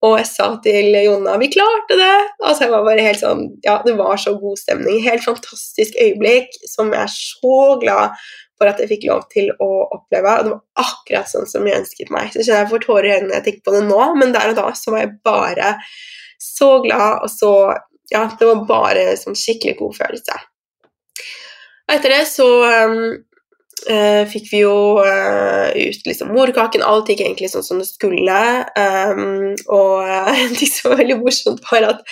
[0.00, 3.82] Og jeg sa til Jonna 'Vi klarte det!' Altså jeg var bare helt sånn, ja,
[3.84, 5.02] Det var så god stemning.
[5.04, 8.16] Helt fantastisk øyeblikk som jeg er så glad
[8.60, 10.38] for at jeg fikk lov til å oppleve.
[10.38, 12.32] Og det var akkurat sånn som jeg ønsket meg.
[12.32, 14.56] Så jeg får tårer i øynene når jeg tenker på det nå, men der og
[14.56, 15.74] da så var jeg bare
[16.40, 17.54] så glad, og så
[18.10, 20.34] Ja, det var bare sånn skikkelig god følelse.
[21.86, 22.48] Og etter det så
[22.90, 23.12] um,
[23.88, 26.84] uh, fikk vi jo uh, ut liksom morkaken.
[26.86, 28.40] Alt gikk egentlig sånn som det skulle.
[28.74, 32.04] Um, og uh, det som var veldig morsomt, var at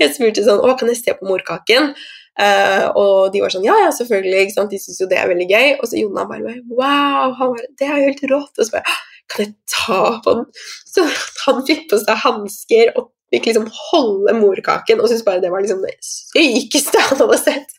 [0.00, 1.92] jeg spurte sånn Å, kan jeg se på morkaken?
[2.36, 4.52] Uh, og de var sånn Ja, ja, selvfølgelig.
[4.70, 5.68] De syns jo det er veldig gøy.
[5.80, 7.36] Og så Jonna bare Wow!
[7.40, 8.54] Bare, det er jo helt rått.
[8.56, 8.96] Og så bare
[9.32, 10.48] Kan jeg ta på den?
[10.86, 11.04] Så
[11.46, 15.64] han fikk på seg hansker og fikk liksom holde morkaken og syntes bare det var
[15.64, 17.72] liksom det sykeste han hadde sett.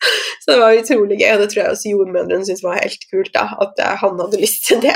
[0.43, 3.31] Så det var utrolig gøy, og det tror jeg også jordmødrene syntes var helt kult,
[3.36, 4.95] da, at eh, han hadde lyst til det.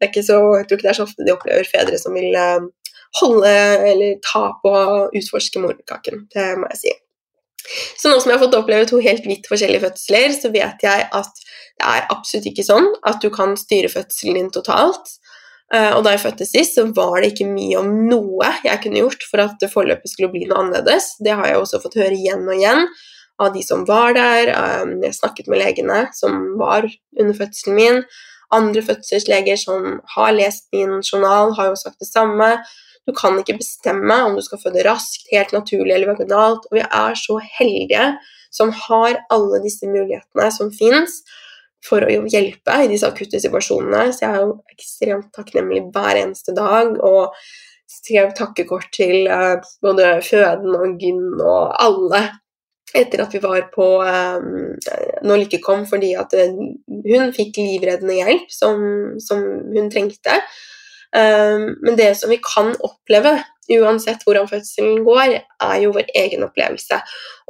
[0.00, 2.36] det er så, jeg tror ikke det er så ofte de opplever fedre som vil
[2.36, 2.66] eh,
[3.20, 3.54] holde
[3.90, 6.26] eller ta på og utforske morkaken.
[6.32, 6.98] Det må jeg si.
[8.00, 11.08] Så nå som jeg har fått oppleve to helt vidt forskjellige fødsler, så vet jeg
[11.16, 11.42] at
[11.80, 15.16] det er absolutt ikke sånn at du kan styre fødselen din totalt.
[15.74, 19.04] Eh, og da jeg fødte sist, så var det ikke mye om noe jeg kunne
[19.04, 21.12] gjort for at forløpet skulle bli noe annerledes.
[21.22, 22.88] Det har jeg også fått høre igjen og igjen
[23.40, 24.50] av de som var der.
[24.50, 28.02] Eh, jeg snakket med legene som var under fødselen min.
[28.50, 32.56] Andre fødselsleger som har lest min journal, har jo sagt det samme.
[33.06, 36.66] Du kan ikke bestemme om du skal føde raskt, helt naturlig eller vaginalt.
[36.66, 38.10] Og vi er så heldige
[38.50, 41.20] som har alle disse mulighetene som fins
[41.86, 44.10] for å hjelpe i disse akutte situasjonene.
[44.12, 46.96] Så jeg er jo ekstremt takknemlig hver eneste dag.
[47.00, 47.34] Og
[47.90, 52.28] skrev takkekort til uh, både føden og gyn og alle
[52.96, 54.74] etter at vi var på um,
[55.26, 58.82] Når Lykke kom, fordi at hun fikk livreddende hjelp som,
[59.22, 59.44] som
[59.76, 60.40] hun trengte.
[61.14, 63.36] Um, men det som vi kan oppleve
[63.78, 65.34] uansett hvordan fødselen går,
[65.66, 67.00] er jo vår egen opplevelse.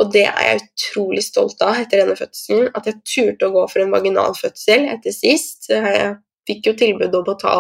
[0.01, 2.69] Og det er jeg utrolig stolt av etter denne fødselen.
[2.77, 5.71] At jeg turte å gå for en vaginal fødsel etter sist.
[5.73, 6.13] Jeg
[6.49, 7.57] fikk jo tilbud om å ta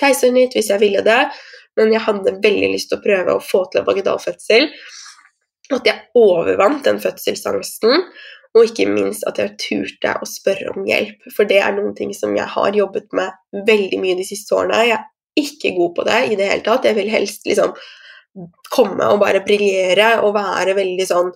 [0.00, 1.20] keisernytt hvis jeg ville det,
[1.78, 4.68] men jeg hadde veldig lyst til å prøve å få til en vaginal fødsel.
[5.70, 8.06] At jeg overvant den fødselsangsten.
[8.58, 12.10] Og ikke minst at jeg turte å spørre om hjelp, for det er noen ting
[12.16, 14.80] som jeg har jobbet med veldig mye de siste årene.
[14.88, 14.98] Jeg
[15.38, 16.88] ikke god på det i det hele tatt.
[16.88, 17.74] Jeg vil helst liksom
[18.70, 21.32] komme og bare briljere og være veldig sånn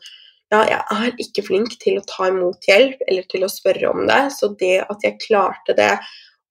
[0.53, 4.05] ja, jeg er ikke flink til å ta imot hjelp eller til å spørre om
[4.07, 5.91] det, så det at jeg klarte det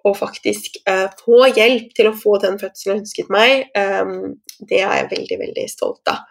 [0.04, 4.14] og faktisk eh, få hjelp til å få den fødselen jeg ønsket meg, eh,
[4.68, 6.26] det er jeg veldig, veldig stolt av.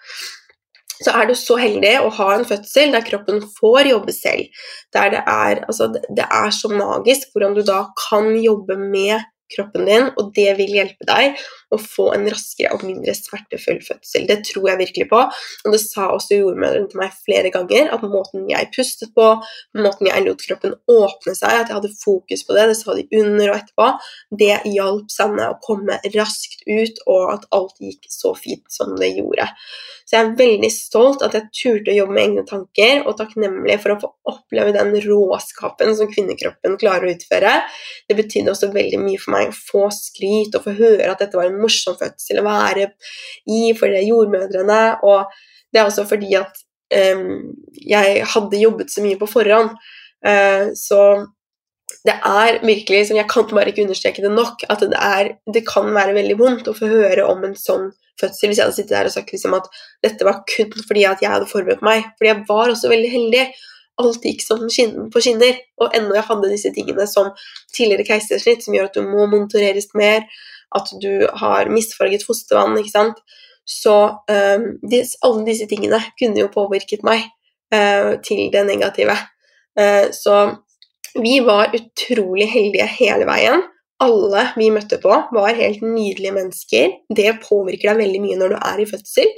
[1.03, 5.15] Så er du så heldig å ha en fødsel der kroppen får jobbe selv, der
[5.17, 9.17] det er, altså, det er så magisk hvordan du da kan jobbe med
[9.53, 11.39] kroppen din, og det vil hjelpe deg
[11.73, 14.27] å få en raskere og mindre smertefull fødsel.
[14.29, 18.05] Det tror jeg virkelig på, og det sa også jordmødrene til meg flere ganger, at
[18.07, 19.29] måten jeg pustet på,
[19.79, 23.07] måten jeg lot kroppen åpne seg, at jeg hadde fokus på det, det sa de
[23.23, 23.89] under og etterpå,
[24.43, 29.15] det hjalp Sanne å komme raskt ut, og at alt gikk så fint som det
[29.17, 29.49] gjorde.
[30.07, 33.79] Så jeg er veldig stolt at jeg turte å jobbe med egne tanker, og takknemlig
[33.83, 37.55] for å få oppleve den råskapen som kvinnekroppen klarer å utføre.
[38.09, 41.49] Det betydde også veldig mye for meg få skryt og få høre at dette var
[41.49, 42.91] en morsom fødsel å være
[43.51, 44.83] i for de jordmødrene.
[45.09, 45.33] Og
[45.73, 46.63] det er også fordi at
[47.17, 49.75] um, jeg hadde jobbet så mye på forhånd.
[50.23, 51.03] Uh, så
[52.07, 55.91] det er virkelig, jeg kan bare ikke understreke det nok, at det, er, det kan
[55.95, 59.09] være veldig vondt å få høre om en sånn fødsel hvis jeg hadde sittet der
[59.09, 59.69] og sagt liksom at
[60.05, 62.09] dette var kun fordi at jeg hadde forberedt meg.
[62.19, 63.45] Fordi jeg var også veldig heldig.
[64.03, 64.65] Alt gikk som
[65.13, 65.61] på skinner.
[65.81, 67.31] Og ennå jeg hadde disse tingene som
[67.75, 70.27] tidligere keisersnitt, som gjør at du må monitoreres mer,
[70.75, 73.23] at du har misfarget fostervann, ikke sant.
[73.69, 73.95] Så
[74.27, 77.29] um, des, alle disse tingene kunne jo påvirket meg
[77.75, 79.15] uh, til det negative.
[79.79, 80.57] Uh, så
[81.15, 83.63] vi var utrolig heldige hele veien
[84.03, 86.99] alle vi møtte på, var helt nydelige mennesker.
[87.15, 89.33] Det påvirker deg veldig mye når du er i fødsel.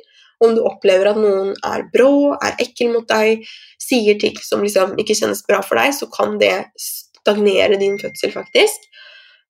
[0.44, 3.44] Om du opplever at noen er brå, er ekkel mot deg,
[3.84, 8.32] sier ting som liksom ikke kjennes bra for deg, så kan det stagnere din fødsel,
[8.34, 8.88] faktisk.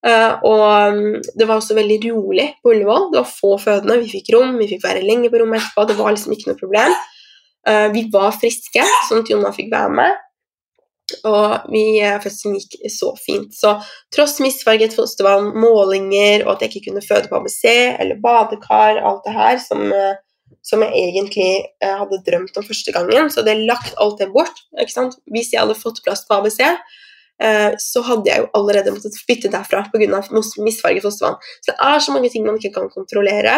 [0.05, 3.09] Uh, og um, det var også veldig rolig på Ullevål.
[3.13, 4.03] Det var få fødende.
[4.03, 5.87] Vi fikk rom, vi fikk være lenge på rommet etterpå.
[5.89, 6.99] Det var liksom ikke noe problem.
[7.65, 10.21] Uh, vi var friske, sånn at Jonna fikk være med.
[11.29, 13.57] Og vi, uh, fødselen gikk så fint.
[13.57, 13.79] Så
[14.13, 19.25] tross misfarget fostervann, målinger og at jeg ikke kunne føde på ABC eller badekar, alt
[19.25, 19.89] det her som,
[20.65, 21.49] som jeg egentlig
[21.85, 24.63] eh, hadde drømt om første gangen, så hadde jeg lagt alt det bort.
[24.79, 26.63] Hvis jeg hadde fått plass på ABC,
[27.83, 30.21] så hadde jeg jo allerede måttet bytte derfra pga.
[30.63, 31.35] misfarget fostervann.
[31.65, 33.57] Så det er så mange ting man ikke kan kontrollere.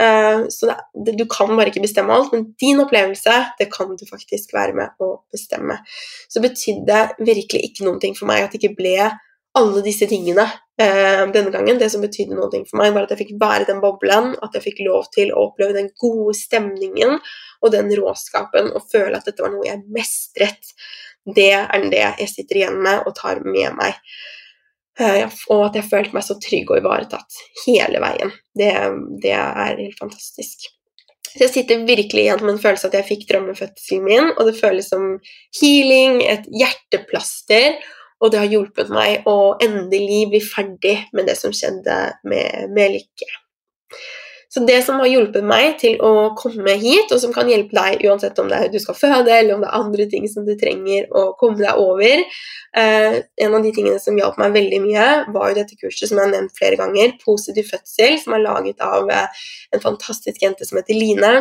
[0.00, 0.66] Eh, så
[1.04, 4.76] det, du kan bare ikke bestemme alt, men din opplevelse det kan du faktisk være
[4.76, 5.78] med å bestemme.
[6.28, 8.96] Så betydde virkelig ikke noen ting for meg at det ikke ble
[9.56, 10.44] alle disse tingene
[10.80, 11.78] eh, denne gangen.
[11.80, 14.66] Det som betydde noe for meg, var at jeg fikk være den boblen, at jeg
[14.68, 17.18] fikk lov til å oppleve den gode stemningen
[17.62, 20.72] og den råskapen og føle at dette var noe jeg mestret.
[21.26, 23.98] Det er det jeg sitter igjen med og tar med meg.
[25.00, 28.32] Eh, og at jeg følte meg så trygg og ivaretatt hele veien.
[28.56, 28.72] Det,
[29.24, 30.70] det er helt fantastisk.
[31.36, 34.56] Så jeg sitter virkelig igjen med en følelse at jeg fikk drømmefødselen min, og det
[34.56, 35.18] føles som
[35.58, 37.76] healing, et hjerteplaster,
[38.20, 41.98] og det har hjulpet meg å endelig bli ferdig med det som skjedde
[42.28, 43.28] med, med Lykke.
[44.56, 48.06] Så det som har hjulpet meg til å komme hit, og som kan hjelpe deg
[48.08, 50.54] uansett om det er du skal føde, eller om det er andre ting som du
[50.56, 55.08] trenger å komme deg over eh, En av de tingene som hjalp meg veldig mye,
[55.34, 58.80] var jo dette kurset som jeg har nevnt flere ganger, Positiv fødsel, som er laget
[58.86, 59.44] av eh,
[59.76, 61.34] en fantastisk jente som heter Line.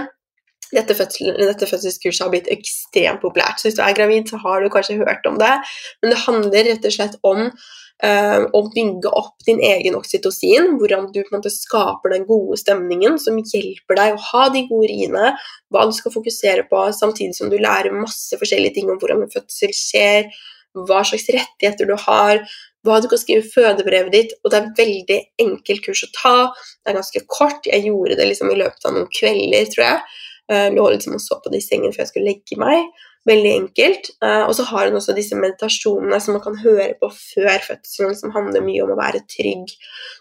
[0.76, 3.62] Dette, fødsel, dette, fødselskurset har blitt ekstremt populært.
[3.62, 5.54] Så hvis du er gravid, så har du kanskje hørt om det.
[6.02, 11.08] Men det handler rett og slett om uh, å bygge opp din egen oksytocin, hvordan
[11.16, 15.32] du måte skaper den gode stemningen som hjelper deg å ha de gode riene,
[15.72, 19.34] hva du skal fokusere på, samtidig som du lærer masse forskjellige ting om hvordan en
[19.34, 20.30] fødsel skjer,
[20.76, 22.44] hva slags rettigheter du har,
[22.86, 26.12] hva du kan skrive i fødebrevet ditt, og det er et veldig enkelt kurs å
[26.14, 26.36] ta.
[26.84, 27.66] Det er ganske kort.
[27.66, 30.04] Jeg gjorde det liksom i løpet av noen kvelder, tror jeg.
[30.52, 32.86] Uh, lå liksom og så på det i sengen før jeg skulle legge meg.
[33.26, 34.12] Veldig enkelt.
[34.22, 38.14] Uh, og så har hun også disse meditasjonene som man kan høre på før fødselen,
[38.18, 39.74] som handler mye om å være trygg.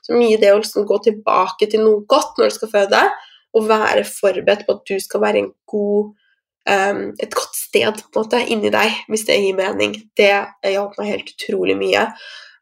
[0.06, 3.02] Så mye det å liksom gå tilbake til noe godt når du skal føde,
[3.54, 6.14] og være forberedt på at du skal være god,
[6.70, 9.94] um, et godt sted på en måte inni deg, hvis det gir mening.
[10.16, 10.32] Det
[10.72, 12.08] hjalp meg helt utrolig mye.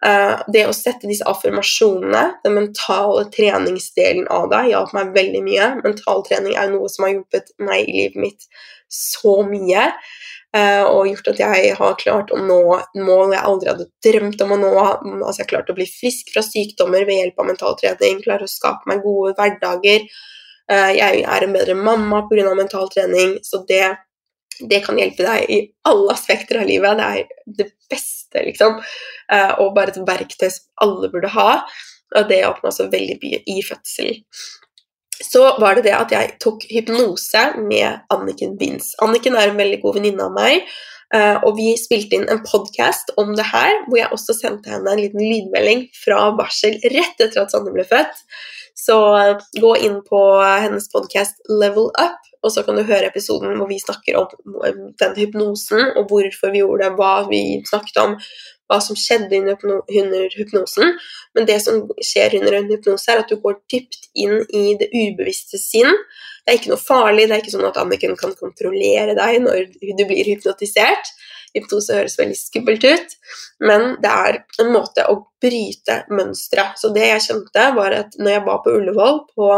[0.02, 5.68] Uh, det å sette disse affirmasjonene, den mentale treningsdelen av deg, hjalp meg veldig mye.
[5.84, 8.48] Mental trening er noe som har hjulpet meg i livet mitt
[8.90, 9.92] så mye.
[10.52, 12.58] Uh, og gjort at jeg har klart å nå
[13.00, 14.72] mål jeg aldri hadde drømt om å nå.
[14.82, 18.44] Altså jeg har klart å bli frisk fra sykdommer ved hjelp av mental trening, klare
[18.44, 20.04] å skape meg gode hverdager.
[20.66, 22.52] Uh, jeg er en bedre mamma pga.
[22.58, 23.86] mental trening, så det,
[24.70, 26.98] det, kan hjelpe deg i alle aspekter av livet.
[26.98, 28.78] Det er det beste, liksom.
[29.32, 31.62] Uh, og bare et verktøy som alle burde ha.
[32.16, 34.24] Og det åpna så veldig mye i fødselen.
[35.22, 38.88] så var det det at jeg tok hypnose med Anniken Binds.
[39.04, 40.64] Anniken er en veldig god venninne av meg,
[41.14, 44.90] eh, og vi spilte inn en podkast om det her, hvor jeg også sendte henne
[44.90, 48.24] en liten lydmelding fra barsel rett etter at Sanne ble født.
[48.82, 53.54] Så eh, gå inn på hennes podkast Level Up, og så kan du høre episoden
[53.58, 54.32] hvor vi snakker om
[55.00, 58.16] den hypnosen, og hvorfor vi gjorde det, hva vi snakket om,
[58.70, 60.96] hva som skjedde under hypnosen.
[61.36, 64.88] Men det som skjer under en hypnose, er at du går dypt inn i det
[64.90, 65.92] ubevisste sinn.
[66.42, 69.68] Det er ikke noe farlig, det er ikke sånn at Anniken kan kontrollere deg når
[69.78, 71.12] du blir hypnotisert.
[71.52, 73.14] Hypnose høres veldig skummelt ut,
[73.60, 76.70] men det er en måte å bryte mønstre.
[76.80, 79.50] Så det jeg skjønte, var at når jeg var på Ullevål på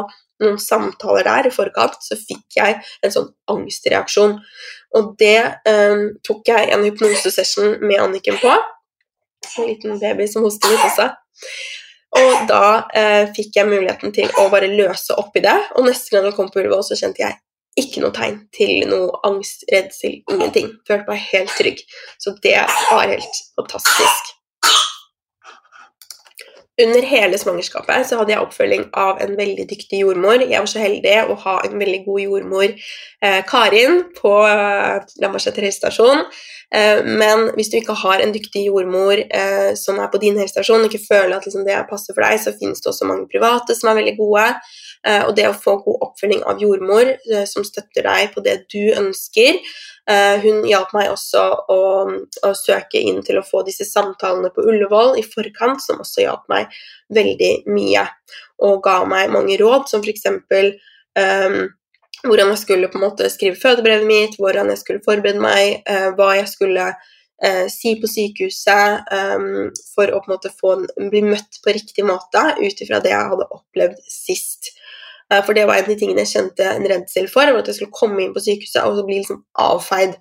[0.43, 4.39] noen samtaler der i forkant, så fikk jeg en sånn angstreaksjon.
[4.99, 8.53] Og det eh, tok jeg en hypnosesession med Anniken på.
[9.59, 11.11] En liten baby som hoster litt også.
[12.15, 15.57] Og da eh, fikk jeg muligheten til å bare løse opp i det.
[15.75, 17.41] Og neste gang jeg kom på Ullevål, så kjente jeg
[17.81, 20.71] ikke noe tegn til noe angst, redsel, ingenting.
[20.87, 21.83] Følte meg helt trygg.
[22.23, 24.34] Så det var helt fantastisk.
[26.83, 30.43] Under hele svangerskapet så hadde jeg oppfølging av en veldig dyktig jordmor.
[30.43, 32.73] Jeg var så heldig å ha en veldig god jordmor,
[33.23, 36.25] eh, Karin, på eh, Lambertseter helsestasjon.
[36.75, 40.83] Eh, men hvis du ikke har en dyktig jordmor eh, som er på din helsestasjon,
[40.83, 43.79] og ikke føler at liksom, det passer for deg, så finnes det også mange private
[43.79, 44.49] som er veldig gode.
[45.07, 48.63] Eh, og det å få god oppfølging av jordmor eh, som støtter deg på det
[48.73, 49.61] du ønsker,
[50.11, 51.43] Eh, hun hjalp meg også
[51.73, 51.85] å,
[52.45, 56.45] å, søke inn til å få disse samtalene på Ullevål i forkant, som også hjalp
[56.53, 56.75] meg
[57.15, 58.05] veldig mye.
[58.69, 60.29] Og ga meg mange råd, som f.eks.
[60.29, 60.43] Um,
[61.17, 61.59] ehm,
[62.25, 66.11] hvordan jeg skulle på en måte skrive fødebrevet mitt, hvordan jeg skulle forberede meg, uh,
[66.19, 71.25] hva jeg skulle uh, si på sykehuset um, for å på en måte få, bli
[71.25, 74.75] møtt på riktig måte ut ifra det jeg hadde opplevd sist.
[75.33, 77.79] Eh, for det var en av de tingene jeg kjente en redsel for, at jeg
[77.79, 80.17] skulle komme inn på sykehuset og så bli liksom avfeid.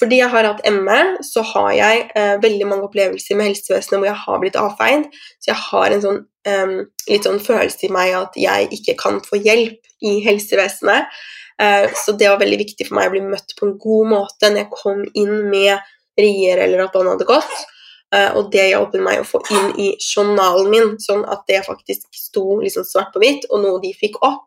[0.00, 4.10] Fordi jeg har hatt ME, så har jeg eh, veldig mange opplevelser med helsevesenet hvor
[4.10, 5.08] jeg har blitt avfeid.
[5.40, 6.76] Så jeg har en sånn eh,
[7.10, 11.12] litt sånn følelse i meg at jeg ikke kan få hjelp i helsevesenet.
[11.62, 14.50] Eh, så det var veldig viktig for meg å bli møtt på en god måte
[14.50, 17.56] når jeg kom inn med rier eller at han hadde gått.
[18.16, 22.06] Eh, og det hjalp meg å få inn i journalen min, sånn at det faktisk
[22.16, 24.46] sto liksom svart på hvitt, og noe de fikk opp,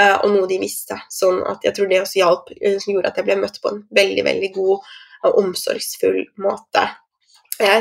[0.00, 0.96] eh, og noe de visste.
[1.12, 3.72] Sånn at jeg tror det også hjalp, eh, som gjorde at jeg ble møtt på
[3.72, 4.92] en veldig, veldig god
[5.22, 6.88] og omsorgsfull måte.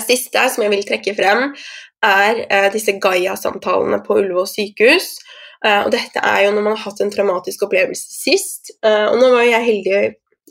[0.04, 1.56] Siste som jeg vil trekke frem,
[2.06, 5.16] er disse Gaia-samtalene på Ullevål sykehus.
[5.64, 8.70] Og dette er jo når man har hatt en traumatisk opplevelse sist.
[8.84, 10.04] Og nå var jeg heldig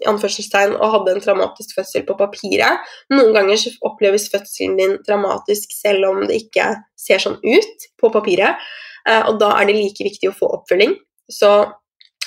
[0.08, 2.86] anførselstegn og hadde en traumatisk fødsel på papiret.
[3.12, 8.60] Noen ganger oppleves fødselen din traumatisk selv om det ikke ser sånn ut på papiret,
[9.08, 10.96] eh, og da er det like viktig å få oppfølging.
[11.30, 11.52] Så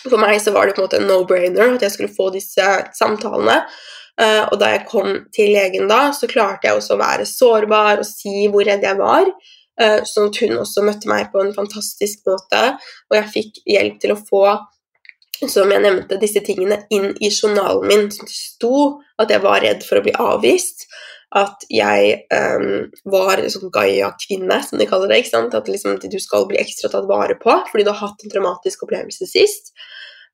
[0.03, 2.69] for meg så var det på en måte en no-brainer at jeg skulle få disse
[2.97, 3.61] samtalene.
[4.21, 8.03] Eh, og da jeg kom til legen da, så klarte jeg også å være sårbar
[8.03, 9.31] og si hvor redd jeg var.
[9.81, 12.61] Eh, sånn at hun også møtte meg på en fantastisk måte,
[13.09, 14.43] og jeg fikk hjelp til å få
[15.41, 18.05] som jeg nevnte, disse tingene inn i journalen min.
[18.11, 18.77] som det sto
[19.21, 20.87] at jeg var redd for å bli avvist.
[21.33, 25.23] At jeg um, var sånn Gaia-kvinne, som de kaller det.
[25.23, 25.55] ikke sant?
[25.57, 28.85] At liksom, du skal bli ekstra tatt vare på fordi du har hatt en traumatisk
[28.85, 29.73] opplevelse sist.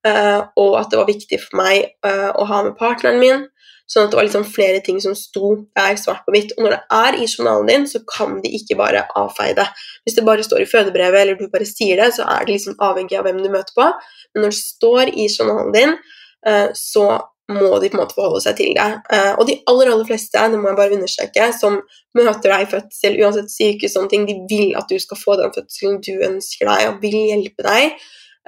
[0.06, 3.48] Uh, og at det var viktig for meg uh, å ha med partneren min.
[3.90, 6.52] Sånn at det var liksom flere ting som sto der svart på hvitt.
[6.58, 9.66] Og når det er i journalen din, så kan de ikke bare avfeie det.
[10.06, 12.78] Hvis det bare står i fødebrevet, eller du bare sier det, så er det liksom
[12.86, 13.90] avhengig av hvem du møter på.
[14.36, 15.98] Men når det står i journalen din,
[16.46, 17.08] eh, så
[17.50, 18.88] må de på en måte forholde seg til det.
[19.10, 21.80] Eh, og de aller aller fleste det må jeg bare understreke, som
[22.18, 25.54] møter deg i fødsel, uansett sykehus, sånne ting, de vil at du skal få den
[25.56, 27.98] fødselen du ønsker deg, og vil hjelpe deg.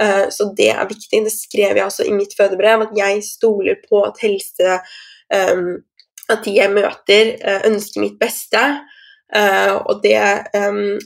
[0.02, 1.24] Eh, så det er viktig.
[1.26, 4.78] Det skrev jeg også i mitt fødebrev, at jeg stoler på at helse
[5.32, 8.62] at de jeg møter, uh, ønsker mitt beste.
[9.32, 10.20] Uh, og det
[10.58, 10.98] um,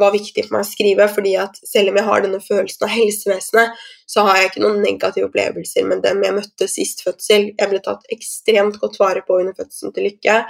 [0.00, 2.94] var viktig for meg å skrive, fordi at selv om jeg har denne følelsen av
[2.94, 7.50] helsevesenet, så har jeg ikke noen negative opplevelser med dem jeg møtte sist fødsel.
[7.52, 10.40] Jeg ble tatt ekstremt godt vare på under fødselen til Lykke,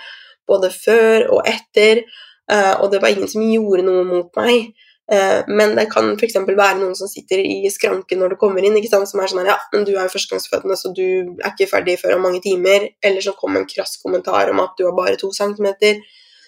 [0.47, 2.05] både før og etter,
[2.53, 4.75] uh, og det var ingen som gjorde noe mot meg.
[5.13, 6.37] Eh, men det kan f.eks.
[6.49, 9.57] være noen som sitter i skranken når du kommer inn, som er sånn her Ja,
[9.75, 11.05] men du er jo førstegangsfødende, så du
[11.45, 12.89] er ikke ferdig før om mange timer.
[13.05, 16.01] Eller så kommer en krass kommentar om at du har bare to centimeter.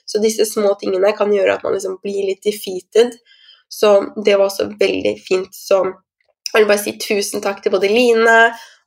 [0.07, 3.19] Så disse små tingene kan gjøre at man liksom blir litt defeated.
[3.69, 5.53] Så det var også veldig fint.
[5.53, 5.83] Så
[6.53, 8.39] jeg vil bare si tusen takk til både Line,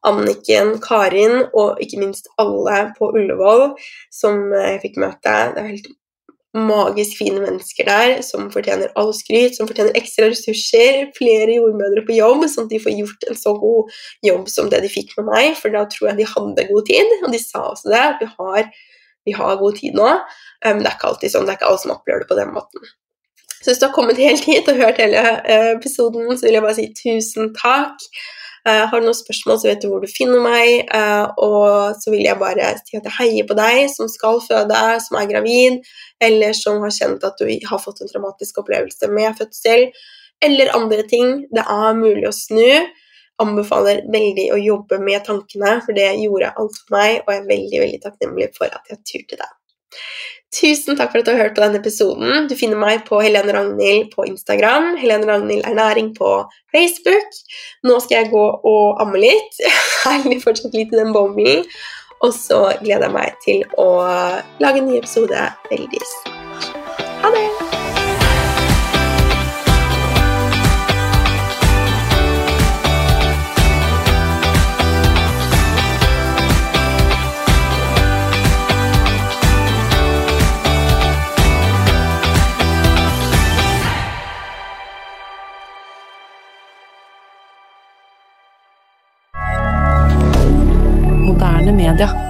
[0.07, 3.74] Anniken, Karin og ikke minst alle på Ullevål
[4.15, 5.34] som jeg fikk møte.
[5.53, 5.89] Det er helt
[6.58, 12.16] magisk fine mennesker der som fortjener all skryt, som fortjener ekstra ressurser, flere jordmødre på
[12.18, 15.30] jobb, sånn at de får gjort en så god jobb som det de fikk med
[15.30, 18.24] meg, for da tror jeg de hadde god tid, og de sa også det, at
[18.24, 18.72] vi har,
[19.30, 20.10] vi har god tid nå.
[20.66, 22.52] Um, det er ikke alltid sånn, det er ikke alle som opplever det på den
[22.58, 22.91] måten.
[23.60, 26.66] Så hvis du har kommet helt hit og hørt hele uh, episoden, så vil jeg
[26.66, 28.10] bare si tusen takk.
[28.68, 30.89] Uh, har du noen spørsmål, så vet du hvor du finner meg.
[30.91, 34.80] Uh, og så vil jeg bare si at jeg heier på deg som skal føde,
[35.05, 35.84] som er gravid,
[36.30, 39.89] eller som har kjent at du har fått en traumatisk opplevelse med fødsel,
[40.43, 41.45] eller andre ting.
[41.55, 42.68] Det er mulig å snu.
[43.39, 47.51] Anbefaler veldig å jobbe med tankene, for det gjorde alt for meg, og jeg er
[47.53, 49.51] veldig, veldig takknemlig for at jeg turte det.
[50.50, 52.47] Tusen takk for at du har hørt på denne episoden.
[52.50, 54.95] Du finner meg på Helene Ragnhild på Instagram.
[54.97, 56.32] Helene Ragnhild Ernæring på
[56.74, 57.38] Facebook.
[57.86, 59.62] Nå skal jeg gå og amme litt.
[60.10, 61.66] Jeg er fortsatt litt i den boblen.
[62.26, 63.89] Og så gleder jeg meg til å
[64.60, 66.49] lage en ny episode veldig snart.
[91.97, 92.28] rien.